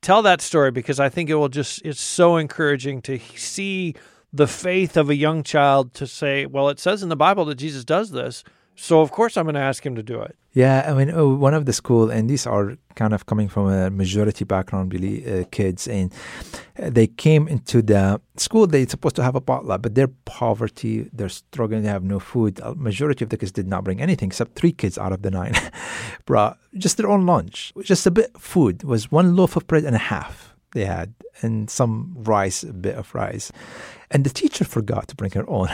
Tell 0.03 0.21
that 0.23 0.41
story 0.41 0.73
because 0.73 0.99
I 0.99 1.09
think 1.09 1.31
it 1.31 1.37
will 1.37 1.49
just 1.49 1.81
it's 1.85 2.01
so 2.01 2.37
encouraging 2.37 3.03
to 3.03 3.19
see 3.37 3.95
the 4.33 4.49
faith 4.49 4.97
of 4.97 5.09
a 5.09 5.15
young 5.15 5.43
child 5.43 5.95
to 5.95 6.07
say, 6.07 6.45
well, 6.45 6.69
it 6.69 6.81
says 6.81 7.03
in 7.03 7.09
the 7.09 7.17
Bible 7.17 7.45
that 7.47 7.55
Jesus 7.55 7.85
does 7.85 8.11
this. 8.11 8.43
So 8.77 9.01
of 9.01 9.11
course 9.11 9.37
I'm 9.37 9.45
going 9.45 9.55
to 9.55 9.61
ask 9.61 9.85
him 9.85 9.95
to 9.97 10.03
do 10.03 10.21
it. 10.21 10.37
Yeah, 10.53 10.87
I 10.89 10.95
mean, 10.95 11.11
oh, 11.15 11.35
one 11.35 11.53
of 11.53 11.67
the 11.67 11.73
school, 11.75 12.11
and 12.11 12.31
these 12.31 12.47
are 12.47 12.79
kind 12.95 13.13
of 13.13 13.27
coming 13.27 13.47
from 13.47 13.71
a 13.71 13.91
majority 13.91 14.45
background, 14.45 14.93
really, 14.95 15.41
uh, 15.41 15.45
kids, 15.51 15.87
and 15.87 16.11
uh, 16.83 16.89
they 16.89 17.09
came 17.09 17.47
into 17.47 17.83
the 17.83 18.23
school. 18.37 18.67
They're 18.67 18.89
supposed 18.89 19.17
to 19.17 19.23
have 19.23 19.35
a 19.35 19.41
potluck, 19.43 19.83
but 19.83 19.95
their 19.95 20.09
poverty, 20.25 21.11
they're 21.13 21.29
struggling. 21.29 21.83
They 21.83 21.91
have 21.91 22.05
no 22.05 22.19
food. 22.19 22.59
A 22.63 22.75
majority 22.75 23.23
of 23.25 23.29
the 23.29 23.37
kids 23.37 23.53
did 23.53 23.67
not 23.67 23.85
bring 23.85 24.01
anything, 24.01 24.29
except 24.29 24.55
three 24.55 24.73
kids 24.73 24.97
out 24.97 25.13
of 25.13 25.21
the 25.21 25.31
nine 25.31 25.55
brought 26.25 26.59
just 26.79 26.97
their 26.97 27.11
own 27.11 27.27
lunch, 27.27 27.75
just 27.83 28.07
a 28.07 28.11
bit 28.11 28.31
food. 28.39 28.83
It 28.83 28.87
was 28.87 29.13
one 29.13 29.37
loaf 29.37 29.57
of 29.57 29.67
bread 29.67 29.85
and 29.85 29.95
a 29.95 29.99
half 29.99 30.46
they 30.77 30.85
had, 30.85 31.15
and 31.43 31.69
some 31.71 32.15
rice, 32.19 32.63
a 32.63 32.73
bit 32.73 32.97
of 32.97 33.13
rice. 33.15 33.51
And 34.11 34.23
the 34.23 34.31
teacher 34.31 34.65
forgot 34.65 35.09
to 35.09 35.17
bring 35.17 35.33
her 35.33 35.49
own. 35.49 35.69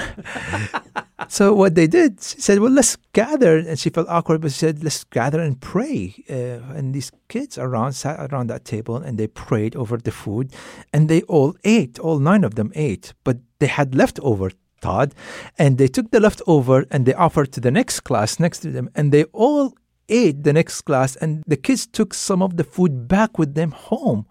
so 1.29 1.53
what 1.53 1.75
they 1.75 1.87
did, 1.87 2.23
she 2.23 2.41
said, 2.41 2.61
"Well, 2.61 2.71
let's 2.71 2.97
gather." 3.13 3.59
And 3.59 3.79
she 3.79 3.91
felt 3.91 4.09
awkward, 4.09 4.41
but 4.41 4.53
she 4.53 4.59
said, 4.59 4.83
"Let's 4.83 5.05
gather 5.05 5.41
and 5.41 5.61
pray." 5.61 6.15
Uh, 6.31 6.77
and 6.79 6.95
these 6.95 7.11
kids 7.29 7.59
around 7.59 7.93
sat 7.93 8.17
around 8.33 8.47
that 8.49 8.65
table 8.65 8.97
and 8.97 9.19
they 9.19 9.27
prayed 9.27 9.75
over 9.77 9.99
the 9.99 10.13
food, 10.13 10.47
and 10.93 11.09
they 11.11 11.23
all 11.23 11.55
ate. 11.65 11.99
All 11.99 12.19
nine 12.21 12.45
of 12.45 12.55
them 12.55 12.71
ate, 12.75 13.13
but 13.25 13.37
they 13.59 13.71
had 13.79 13.95
leftover. 13.95 14.51
Todd, 14.81 15.15
and 15.57 15.79
they 15.79 15.87
took 15.87 16.11
the 16.11 16.19
leftover 16.19 16.85
and 16.91 17.07
they 17.07 17.15
offered 17.15 17.53
to 17.53 17.61
the 17.61 17.71
next 17.71 18.01
class 18.01 18.41
next 18.41 18.59
to 18.63 18.71
them, 18.73 18.91
and 18.97 19.13
they 19.13 19.23
all 19.27 19.75
ate 20.09 20.43
the 20.43 20.53
next 20.53 20.83
class, 20.83 21.15
and 21.15 21.45
the 21.47 21.57
kids 21.57 21.87
took 21.87 22.13
some 22.13 22.43
of 22.43 22.57
the 22.57 22.65
food 22.65 23.07
back 23.07 23.39
with 23.39 23.55
them 23.55 23.71
home 23.71 24.27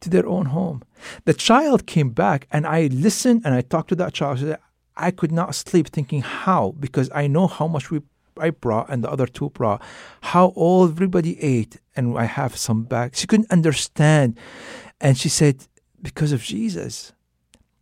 to 0.00 0.10
their 0.10 0.26
own 0.26 0.46
home. 0.46 0.82
The 1.24 1.34
child 1.34 1.86
came 1.86 2.10
back, 2.10 2.46
and 2.50 2.66
I 2.66 2.86
listened 2.86 3.42
and 3.44 3.54
I 3.54 3.60
talked 3.60 3.88
to 3.90 3.96
that 3.96 4.12
child. 4.14 4.56
I 4.96 5.10
could 5.10 5.32
not 5.32 5.54
sleep 5.54 5.88
thinking 5.88 6.22
how, 6.22 6.74
because 6.78 7.10
I 7.14 7.26
know 7.26 7.46
how 7.46 7.66
much 7.66 7.90
we 7.90 8.00
I 8.38 8.50
brought 8.50 8.88
and 8.88 9.04
the 9.04 9.10
other 9.10 9.26
two 9.26 9.50
brought, 9.50 9.82
how 10.22 10.46
all 10.56 10.88
everybody 10.88 11.40
ate, 11.42 11.78
and 11.94 12.16
I 12.16 12.24
have 12.24 12.56
some 12.56 12.84
back. 12.84 13.14
She 13.14 13.26
couldn't 13.26 13.50
understand, 13.50 14.38
and 15.00 15.18
she 15.18 15.28
said, 15.28 15.66
"Because 16.00 16.32
of 16.32 16.42
Jesus." 16.42 17.12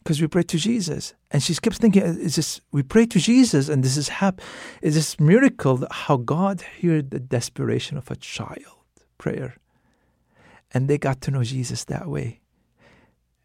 Because 0.03 0.21
we 0.21 0.27
prayed 0.27 0.49
to 0.49 0.59
Jesus, 0.59 1.15
and 1.31 1.43
she 1.43 1.55
kept 1.55 1.77
thinking, 1.77 2.03
uh, 2.03 2.07
"Is 2.07 2.37
this 2.37 2.61
we 2.73 2.83
pray 2.83 3.07
to 3.07 3.19
Jesus, 3.19 3.69
and 3.69 3.85
this 3.85 3.97
is 3.97 4.09
hap- 4.09 4.41
is 4.81 4.95
this 4.95 5.21
miracle 5.21 5.87
how 5.91 6.17
God 6.17 6.63
heard 6.83 7.11
the 7.11 7.21
desperation 7.21 7.99
of 7.99 8.11
a 8.11 8.17
child 8.17 8.79
prayer." 9.19 9.57
And 10.73 10.89
they 10.89 10.99
got 10.99 11.21
to 11.23 11.31
know 11.31 11.45
Jesus 11.45 11.85
that 11.85 12.09
way. 12.09 12.41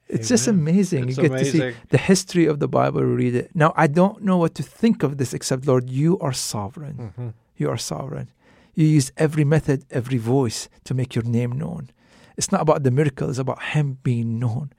It's 0.07 0.21
Amen. 0.21 0.27
just 0.27 0.47
amazing. 0.47 1.09
It's 1.09 1.17
you 1.17 1.23
get 1.23 1.31
amazing. 1.31 1.61
to 1.61 1.71
see 1.71 1.77
the 1.89 1.97
history 1.97 2.45
of 2.45 2.59
the 2.59 2.67
Bible, 2.67 3.01
read 3.03 3.35
it. 3.35 3.51
Now, 3.55 3.73
I 3.75 3.87
don't 3.87 4.21
know 4.21 4.37
what 4.37 4.53
to 4.55 4.63
think 4.63 5.01
of 5.01 5.17
this 5.17 5.33
except, 5.33 5.65
Lord, 5.65 5.89
you 5.89 6.19
are 6.19 6.33
sovereign. 6.33 7.13
Mm-hmm. 7.17 7.29
You 7.55 7.69
are 7.69 7.77
sovereign. 7.77 8.29
You 8.75 8.85
use 8.85 9.11
every 9.17 9.43
method, 9.43 9.85
every 9.89 10.17
voice 10.17 10.67
to 10.83 10.93
make 10.93 11.15
your 11.15 11.23
name 11.23 11.53
known. 11.53 11.89
It's 12.37 12.51
not 12.51 12.61
about 12.61 12.83
the 12.83 12.91
miracle, 12.91 13.29
it's 13.29 13.39
about 13.39 13.61
Him 13.61 13.99
being 14.03 14.39
known. 14.39 14.73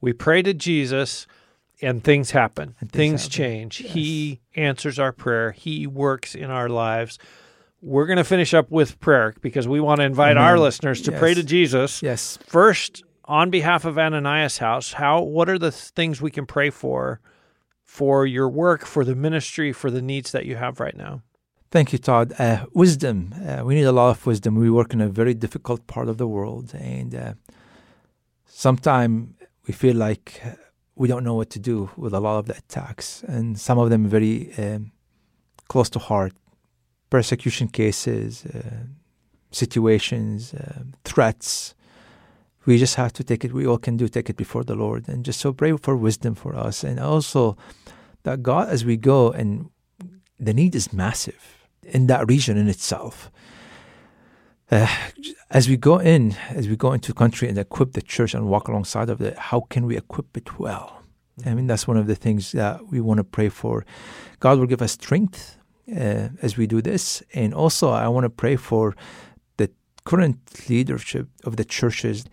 We 0.00 0.12
pray 0.12 0.42
to 0.42 0.52
Jesus 0.52 1.26
and 1.80 2.02
things 2.02 2.30
happen, 2.32 2.74
and 2.80 2.90
things, 2.90 3.22
things 3.22 3.22
happen. 3.22 3.30
change. 3.30 3.80
Yes. 3.80 3.92
He 3.92 4.40
answers 4.54 4.98
our 4.98 5.12
prayer, 5.12 5.52
He 5.52 5.86
works 5.86 6.34
in 6.34 6.50
our 6.50 6.68
lives 6.68 7.18
we're 7.84 8.06
going 8.06 8.16
to 8.16 8.24
finish 8.24 8.54
up 8.54 8.70
with 8.70 8.98
prayer 8.98 9.34
because 9.42 9.68
we 9.68 9.78
want 9.78 10.00
to 10.00 10.04
invite 10.04 10.38
our 10.38 10.58
listeners 10.58 11.02
to 11.02 11.10
yes. 11.10 11.20
pray 11.20 11.34
to 11.34 11.42
Jesus. 11.42 12.02
Yes. 12.02 12.38
First, 12.46 13.04
on 13.26 13.50
behalf 13.50 13.84
of 13.84 13.98
Ananias 13.98 14.58
House, 14.58 14.94
how 14.94 15.20
what 15.22 15.50
are 15.50 15.58
the 15.58 15.70
things 15.70 16.20
we 16.22 16.30
can 16.30 16.46
pray 16.46 16.70
for 16.70 17.20
for 17.82 18.26
your 18.26 18.48
work, 18.48 18.86
for 18.86 19.04
the 19.04 19.14
ministry, 19.14 19.72
for 19.72 19.90
the 19.90 20.00
needs 20.00 20.32
that 20.32 20.46
you 20.46 20.56
have 20.56 20.80
right 20.80 20.96
now? 20.96 21.22
Thank 21.70 21.92
you, 21.92 21.98
Todd. 21.98 22.32
Uh, 22.38 22.66
wisdom. 22.72 23.34
Uh, 23.46 23.62
we 23.64 23.74
need 23.74 23.84
a 23.84 23.92
lot 23.92 24.10
of 24.10 24.26
wisdom. 24.26 24.54
We 24.54 24.70
work 24.70 24.94
in 24.94 25.00
a 25.00 25.08
very 25.08 25.34
difficult 25.34 25.86
part 25.86 26.08
of 26.08 26.16
the 26.16 26.26
world, 26.26 26.72
and 26.74 27.14
uh, 27.14 27.34
sometimes 28.46 29.34
we 29.66 29.74
feel 29.74 29.96
like 29.96 30.40
uh, 30.44 30.50
we 30.94 31.08
don't 31.08 31.24
know 31.24 31.34
what 31.34 31.50
to 31.50 31.58
do 31.58 31.90
with 31.96 32.14
a 32.14 32.20
lot 32.20 32.38
of 32.38 32.46
the 32.46 32.56
attacks, 32.56 33.22
and 33.24 33.58
some 33.58 33.78
of 33.78 33.90
them 33.90 34.06
very 34.06 34.52
um, 34.56 34.92
close 35.68 35.90
to 35.90 35.98
heart 35.98 36.32
persecution 37.14 37.68
cases, 37.68 38.44
uh, 38.46 38.86
situations, 39.52 40.52
uh, 40.52 40.82
threats. 41.04 41.72
We 42.66 42.76
just 42.76 42.96
have 42.96 43.12
to 43.12 43.22
take 43.22 43.44
it. 43.44 43.52
We 43.52 43.68
all 43.68 43.78
can 43.78 43.96
do 43.96 44.08
take 44.08 44.28
it 44.28 44.36
before 44.36 44.64
the 44.64 44.74
Lord, 44.74 45.08
and 45.08 45.24
just 45.24 45.38
so 45.38 45.52
pray 45.52 45.76
for 45.76 45.94
wisdom 45.96 46.34
for 46.34 46.56
us, 46.56 46.82
and 46.82 46.98
also 46.98 47.56
that 48.24 48.42
God, 48.42 48.68
as 48.68 48.84
we 48.84 48.96
go, 48.96 49.30
and 49.30 49.70
the 50.40 50.52
need 50.52 50.74
is 50.74 50.92
massive 50.92 51.42
in 51.84 52.08
that 52.08 52.26
region 52.26 52.56
in 52.56 52.68
itself. 52.68 53.30
Uh, 54.72 54.88
as 55.50 55.68
we 55.68 55.76
go 55.76 55.98
in, 55.98 56.34
as 56.50 56.66
we 56.68 56.74
go 56.74 56.92
into 56.92 57.12
the 57.12 57.18
country 57.24 57.48
and 57.48 57.56
equip 57.58 57.92
the 57.92 58.02
church 58.02 58.34
and 58.34 58.48
walk 58.48 58.66
alongside 58.66 59.08
of 59.08 59.20
it, 59.20 59.38
how 59.38 59.60
can 59.72 59.86
we 59.86 59.96
equip 59.96 60.36
it 60.36 60.58
well? 60.58 60.88
I 61.46 61.54
mean, 61.54 61.68
that's 61.68 61.86
one 61.86 61.96
of 61.96 62.08
the 62.08 62.16
things 62.16 62.50
that 62.52 62.88
we 62.90 63.00
want 63.00 63.18
to 63.18 63.24
pray 63.24 63.50
for. 63.50 63.86
God 64.40 64.58
will 64.58 64.66
give 64.66 64.82
us 64.82 64.92
strength 64.92 65.58
uh, 65.90 66.28
as 66.42 66.56
we 66.56 66.66
do 66.66 66.80
this. 66.80 67.22
And 67.34 67.54
also, 67.54 67.90
I 67.90 68.08
want 68.08 68.24
to 68.24 68.30
pray 68.30 68.56
for 68.56 68.96
the 69.56 69.70
current 70.04 70.38
leadership 70.68 71.28
of 71.44 71.56
the 71.56 71.64
churches. 71.64 72.24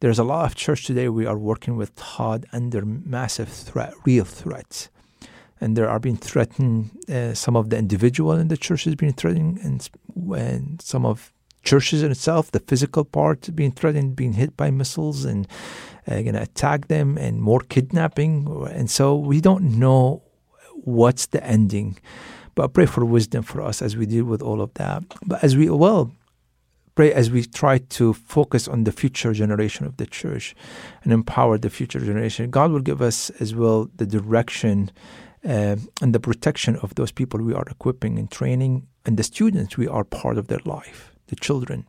There's 0.00 0.18
a 0.18 0.24
lot 0.24 0.46
of 0.46 0.54
church 0.54 0.86
today 0.86 1.08
we 1.08 1.26
are 1.26 1.38
working 1.38 1.76
with 1.76 1.94
Todd 1.94 2.46
under 2.52 2.84
massive 2.84 3.48
threat, 3.48 3.92
real 4.04 4.24
threats. 4.24 4.88
And 5.60 5.76
there 5.76 5.90
are 5.90 6.00
being 6.00 6.16
threatened, 6.16 6.90
uh, 7.06 7.34
some 7.34 7.54
of 7.54 7.68
the 7.68 7.76
individual 7.76 8.32
in 8.32 8.48
the 8.48 8.56
church 8.56 8.86
is 8.86 8.94
being 8.94 9.12
threatened, 9.12 9.58
and, 9.58 9.90
and 10.34 10.80
some 10.80 11.04
of 11.04 11.32
churches 11.62 12.02
in 12.02 12.10
itself, 12.10 12.50
the 12.50 12.60
physical 12.60 13.04
part 13.04 13.54
being 13.54 13.72
threatened, 13.72 14.16
being 14.16 14.32
hit 14.32 14.56
by 14.56 14.70
missiles 14.70 15.26
and 15.26 15.46
uh, 16.08 16.14
going 16.22 16.32
to 16.32 16.40
attack 16.42 16.88
them, 16.88 17.18
and 17.18 17.42
more 17.42 17.60
kidnapping. 17.60 18.66
And 18.70 18.90
so 18.90 19.14
we 19.14 19.42
don't 19.42 19.78
know 19.78 20.22
what's 20.84 21.26
the 21.26 21.44
ending. 21.44 21.98
But 22.60 22.74
pray 22.74 22.84
for 22.84 23.06
wisdom 23.06 23.42
for 23.42 23.62
us 23.62 23.80
as 23.80 23.96
we 23.96 24.04
deal 24.04 24.26
with 24.26 24.42
all 24.42 24.60
of 24.60 24.74
that. 24.74 25.02
But 25.24 25.42
as 25.42 25.56
we, 25.56 25.70
well, 25.70 26.12
pray 26.94 27.10
as 27.10 27.30
we 27.30 27.42
try 27.42 27.78
to 27.78 28.12
focus 28.12 28.68
on 28.68 28.84
the 28.84 28.92
future 28.92 29.32
generation 29.32 29.86
of 29.86 29.96
the 29.96 30.04
church 30.04 30.54
and 31.02 31.10
empower 31.10 31.56
the 31.56 31.70
future 31.70 32.00
generation. 32.00 32.50
God 32.50 32.70
will 32.70 32.80
give 32.82 33.00
us 33.00 33.30
as 33.40 33.54
well 33.54 33.88
the 33.96 34.04
direction 34.04 34.90
uh, 35.42 35.76
and 36.02 36.14
the 36.14 36.20
protection 36.20 36.76
of 36.82 36.96
those 36.96 37.10
people 37.10 37.40
we 37.40 37.54
are 37.54 37.64
equipping 37.70 38.18
and 38.18 38.30
training 38.30 38.86
and 39.06 39.16
the 39.16 39.22
students 39.22 39.78
we 39.78 39.88
are 39.88 40.04
part 40.04 40.36
of 40.36 40.48
their 40.48 40.60
life, 40.66 41.16
the 41.28 41.36
children. 41.36 41.86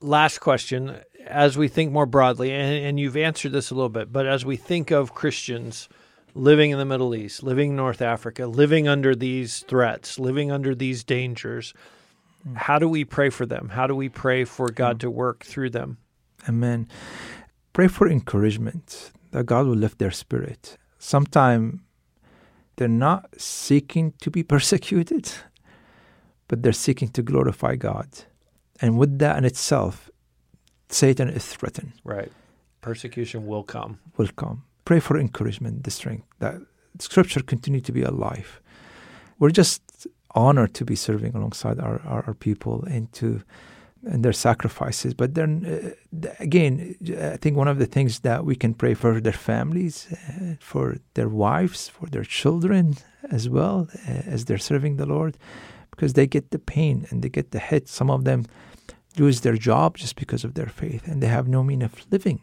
Last 0.00 0.38
question. 0.38 0.96
As 1.26 1.58
we 1.58 1.68
think 1.68 1.92
more 1.92 2.06
broadly, 2.06 2.52
and, 2.52 2.86
and 2.86 2.98
you've 2.98 3.18
answered 3.18 3.52
this 3.52 3.70
a 3.70 3.74
little 3.74 3.90
bit, 3.90 4.10
but 4.10 4.26
as 4.26 4.46
we 4.46 4.56
think 4.56 4.90
of 4.90 5.14
Christians 5.14 5.90
living 6.34 6.70
in 6.70 6.78
the 6.78 6.84
Middle 6.84 7.14
East, 7.14 7.42
living 7.42 7.70
in 7.70 7.76
North 7.76 8.02
Africa, 8.02 8.46
living 8.46 8.88
under 8.88 9.14
these 9.14 9.60
threats, 9.60 10.18
living 10.18 10.50
under 10.50 10.74
these 10.74 11.04
dangers, 11.04 11.72
mm. 12.46 12.56
how 12.56 12.78
do 12.78 12.88
we 12.88 13.04
pray 13.04 13.30
for 13.30 13.46
them? 13.46 13.70
How 13.70 13.86
do 13.86 13.94
we 13.94 14.08
pray 14.08 14.44
for 14.44 14.68
God 14.70 14.96
mm. 14.96 15.00
to 15.00 15.10
work 15.10 15.44
through 15.44 15.70
them? 15.70 15.98
Amen. 16.48 16.88
Pray 17.72 17.88
for 17.88 18.08
encouragement 18.08 19.12
that 19.30 19.46
God 19.46 19.66
will 19.66 19.76
lift 19.76 19.98
their 19.98 20.10
spirit. 20.10 20.76
Sometimes 20.98 21.80
they're 22.76 22.88
not 22.88 23.28
seeking 23.38 24.12
to 24.20 24.30
be 24.30 24.42
persecuted, 24.54 25.32
but 26.48 26.62
they're 26.62 26.72
seeking 26.72 27.08
to 27.08 27.22
glorify 27.22 27.76
God. 27.76 28.08
And 28.80 28.98
with 28.98 29.18
that 29.20 29.38
in 29.38 29.44
itself, 29.44 30.10
Satan 30.88 31.28
is 31.28 31.46
threatened. 31.46 31.92
Right. 32.02 32.30
Persecution 32.80 33.46
will 33.46 33.62
come. 33.62 33.98
Will 34.16 34.28
come. 34.36 34.64
Pray 34.84 35.00
for 35.00 35.18
encouragement, 35.18 35.84
the 35.84 35.90
strength 35.90 36.26
that 36.38 36.56
Scripture 36.98 37.42
continue 37.42 37.80
to 37.80 37.92
be 37.92 38.02
alive. 38.02 38.60
We're 39.38 39.50
just 39.50 39.82
honored 40.34 40.74
to 40.74 40.84
be 40.84 40.96
serving 40.96 41.34
alongside 41.34 41.80
our, 41.80 42.00
our, 42.04 42.24
our 42.26 42.34
people 42.34 42.84
and 42.84 43.12
to 43.14 43.42
and 44.06 44.22
their 44.22 44.34
sacrifices. 44.34 45.14
But 45.14 45.34
then 45.34 45.94
uh, 46.22 46.28
again, 46.38 46.94
I 47.18 47.38
think 47.38 47.56
one 47.56 47.68
of 47.68 47.78
the 47.78 47.86
things 47.86 48.20
that 48.20 48.44
we 48.44 48.54
can 48.54 48.74
pray 48.74 48.94
for 48.94 49.20
their 49.20 49.32
families, 49.32 50.06
uh, 50.12 50.56
for 50.60 50.98
their 51.14 51.28
wives, 51.28 51.88
for 51.88 52.06
their 52.06 52.24
children 52.24 52.96
as 53.30 53.48
well 53.48 53.88
uh, 54.06 54.10
as 54.26 54.44
they're 54.44 54.58
serving 54.58 54.96
the 54.96 55.06
Lord 55.06 55.38
because 55.90 56.12
they 56.12 56.26
get 56.26 56.50
the 56.50 56.58
pain 56.58 57.06
and 57.10 57.22
they 57.22 57.28
get 57.28 57.52
the 57.52 57.58
hit. 57.58 57.88
Some 57.88 58.10
of 58.10 58.24
them 58.24 58.44
lose 59.16 59.40
their 59.40 59.56
job 59.56 59.96
just 59.96 60.16
because 60.16 60.44
of 60.44 60.54
their 60.54 60.66
faith, 60.66 61.06
and 61.06 61.22
they 61.22 61.28
have 61.28 61.46
no 61.48 61.62
means 61.62 61.84
of 61.84 61.94
living. 62.10 62.40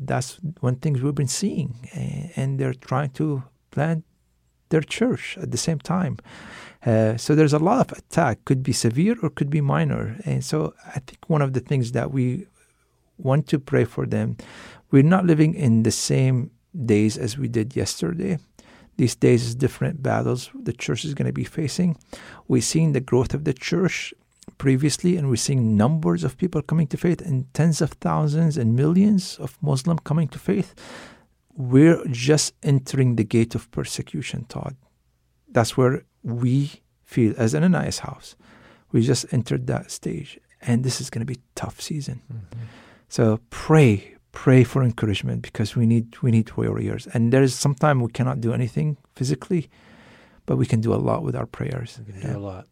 That's 0.00 0.38
one 0.60 0.76
thing 0.76 0.94
we've 0.94 1.14
been 1.14 1.28
seeing, 1.28 1.88
and 2.36 2.58
they're 2.58 2.74
trying 2.74 3.10
to 3.10 3.42
plant 3.70 4.04
their 4.68 4.80
church 4.80 5.36
at 5.40 5.50
the 5.50 5.58
same 5.58 5.78
time. 5.78 6.18
Uh, 6.84 7.16
so 7.16 7.34
there's 7.34 7.52
a 7.52 7.58
lot 7.58 7.80
of 7.80 7.98
attack, 7.98 8.44
could 8.44 8.62
be 8.62 8.72
severe 8.72 9.16
or 9.22 9.30
could 9.30 9.50
be 9.50 9.60
minor. 9.60 10.16
And 10.24 10.44
so 10.44 10.74
I 10.86 11.00
think 11.00 11.18
one 11.26 11.42
of 11.42 11.52
the 11.52 11.60
things 11.60 11.92
that 11.92 12.12
we 12.12 12.46
want 13.16 13.48
to 13.48 13.58
pray 13.58 13.84
for 13.84 14.06
them, 14.06 14.36
we're 14.90 15.02
not 15.02 15.26
living 15.26 15.54
in 15.54 15.82
the 15.82 15.90
same 15.90 16.50
days 16.84 17.18
as 17.18 17.36
we 17.36 17.48
did 17.48 17.74
yesterday. 17.74 18.38
These 18.96 19.16
days 19.16 19.46
is 19.46 19.54
different 19.54 20.02
battles 20.02 20.50
the 20.54 20.72
church 20.72 21.04
is 21.04 21.14
going 21.14 21.26
to 21.26 21.32
be 21.32 21.44
facing. 21.44 21.96
We're 22.48 22.62
seeing 22.62 22.92
the 22.92 23.00
growth 23.00 23.32
of 23.32 23.44
the 23.44 23.52
church 23.52 24.12
previously, 24.56 25.16
and 25.16 25.28
we're 25.28 25.36
seeing 25.36 25.76
numbers 25.76 26.24
of 26.24 26.36
people 26.36 26.62
coming 26.62 26.86
to 26.88 26.96
faith 26.96 27.20
and 27.20 27.52
tens 27.54 27.80
of 27.80 27.90
thousands 27.92 28.56
and 28.56 28.74
millions 28.74 29.38
of 29.38 29.58
Muslims 29.62 30.00
coming 30.04 30.28
to 30.28 30.38
faith. 30.38 30.74
We're 31.54 32.02
just 32.10 32.54
entering 32.62 33.16
the 33.16 33.24
gate 33.24 33.54
of 33.54 33.70
persecution, 33.70 34.46
Todd. 34.48 34.76
That's 35.48 35.76
where 35.76 36.04
we 36.22 36.82
feel, 37.04 37.34
as 37.36 37.54
an 37.54 37.64
Ananias 37.64 38.00
house, 38.00 38.36
we 38.92 39.02
just 39.02 39.26
entered 39.32 39.66
that 39.66 39.90
stage, 39.90 40.38
and 40.60 40.84
this 40.84 41.00
is 41.00 41.10
going 41.10 41.20
to 41.20 41.26
be 41.26 41.40
tough 41.54 41.80
season. 41.80 42.22
Mm-hmm. 42.32 42.64
So 43.08 43.40
pray, 43.50 44.14
pray 44.32 44.64
for 44.64 44.82
encouragement 44.82 45.42
because 45.42 45.74
we 45.74 45.86
need 45.86 46.16
we 46.22 46.30
need 46.30 46.50
warriors. 46.56 47.08
And 47.12 47.32
there 47.32 47.42
is 47.42 47.54
sometimes 47.54 48.02
we 48.02 48.12
cannot 48.12 48.40
do 48.40 48.52
anything 48.52 48.96
physically, 49.14 49.68
but 50.46 50.56
we 50.56 50.66
can 50.66 50.80
do 50.80 50.94
a 50.94 50.96
lot 50.96 51.22
with 51.22 51.34
our 51.34 51.46
prayers. 51.46 51.98
We 52.06 52.12
can 52.12 52.22
do 52.22 52.28
yeah. 52.28 52.36
a 52.36 52.38
lot. 52.38 52.66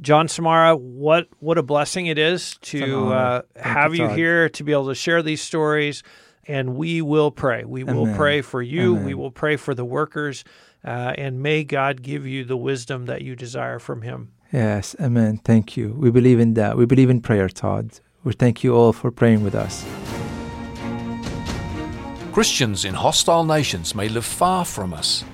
John 0.00 0.28
Samara, 0.28 0.76
what 0.76 1.28
what 1.40 1.58
a 1.58 1.62
blessing 1.62 2.06
it 2.06 2.18
is 2.18 2.58
to 2.62 3.12
uh, 3.12 3.42
have 3.56 3.94
you, 3.94 4.04
you 4.04 4.10
here 4.10 4.48
to 4.50 4.64
be 4.64 4.72
able 4.72 4.88
to 4.88 4.94
share 4.94 5.22
these 5.22 5.40
stories. 5.40 6.02
And 6.48 6.76
we 6.76 7.02
will 7.02 7.32
pray. 7.32 7.64
We 7.64 7.82
Amen. 7.82 7.96
will 7.96 8.14
pray 8.14 8.40
for 8.40 8.62
you. 8.62 8.94
Amen. 8.94 9.04
We 9.04 9.14
will 9.14 9.32
pray 9.32 9.56
for 9.56 9.74
the 9.74 9.84
workers. 9.84 10.44
Uh, 10.84 11.12
and 11.18 11.42
may 11.42 11.64
God 11.64 12.02
give 12.02 12.24
you 12.24 12.44
the 12.44 12.56
wisdom 12.56 13.06
that 13.06 13.22
you 13.22 13.34
desire 13.34 13.80
from 13.80 14.02
Him. 14.02 14.30
Yes, 14.52 14.94
Amen. 15.00 15.38
Thank 15.38 15.76
you. 15.76 15.92
We 15.98 16.12
believe 16.12 16.38
in 16.38 16.54
that. 16.54 16.76
We 16.76 16.86
believe 16.86 17.10
in 17.10 17.20
prayer, 17.20 17.48
Todd. 17.48 17.98
We 18.22 18.32
thank 18.32 18.62
you 18.62 18.76
all 18.76 18.92
for 18.92 19.10
praying 19.10 19.42
with 19.42 19.56
us. 19.56 19.84
Christians 22.32 22.84
in 22.84 22.94
hostile 22.94 23.44
nations 23.44 23.94
may 23.94 24.08
live 24.08 24.24
far 24.24 24.64
from 24.64 24.94
us. 24.94 25.24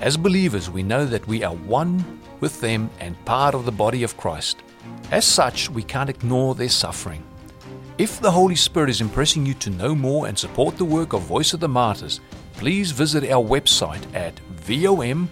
As 0.00 0.16
believers, 0.16 0.68
we 0.68 0.82
know 0.82 1.06
that 1.06 1.26
we 1.28 1.44
are 1.44 1.54
one 1.54 2.04
with 2.40 2.60
them 2.60 2.90
and 3.00 3.22
part 3.24 3.54
of 3.54 3.64
the 3.64 3.72
body 3.72 4.02
of 4.02 4.16
Christ. 4.16 4.62
As 5.10 5.24
such, 5.24 5.70
we 5.70 5.82
can't 5.82 6.10
ignore 6.10 6.54
their 6.54 6.68
suffering. 6.68 7.22
If 7.98 8.20
the 8.20 8.30
Holy 8.30 8.56
Spirit 8.56 8.90
is 8.90 9.00
impressing 9.00 9.46
you 9.46 9.54
to 9.54 9.70
know 9.70 9.94
more 9.94 10.26
and 10.26 10.38
support 10.38 10.76
the 10.76 10.84
work 10.84 11.12
of 11.12 11.22
Voice 11.22 11.54
of 11.54 11.60
the 11.60 11.68
Martyrs, 11.68 12.20
please 12.52 12.90
visit 12.90 13.30
our 13.30 13.42
website 13.42 14.02
at 14.14 14.38
vom.com.au. 14.50 15.28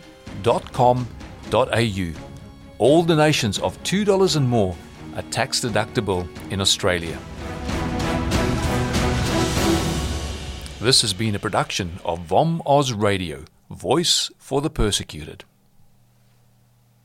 All 2.79 3.03
donations 3.05 3.59
of 3.59 3.83
$2 3.83 4.37
and 4.37 4.49
more 4.49 4.77
are 5.15 5.23
tax 5.23 5.61
deductible 5.61 6.27
in 6.51 6.61
Australia. 6.61 7.19
This 10.81 11.03
has 11.03 11.15
been 11.15 11.35
a 11.35 11.39
production 11.39 11.99
of 12.05 12.21
VOM 12.21 12.63
Oz 12.67 12.93
Radio, 12.93 13.45
Voice 13.71 14.31
for 14.39 14.61
the 14.61 14.71
Persecuted. 14.71 15.45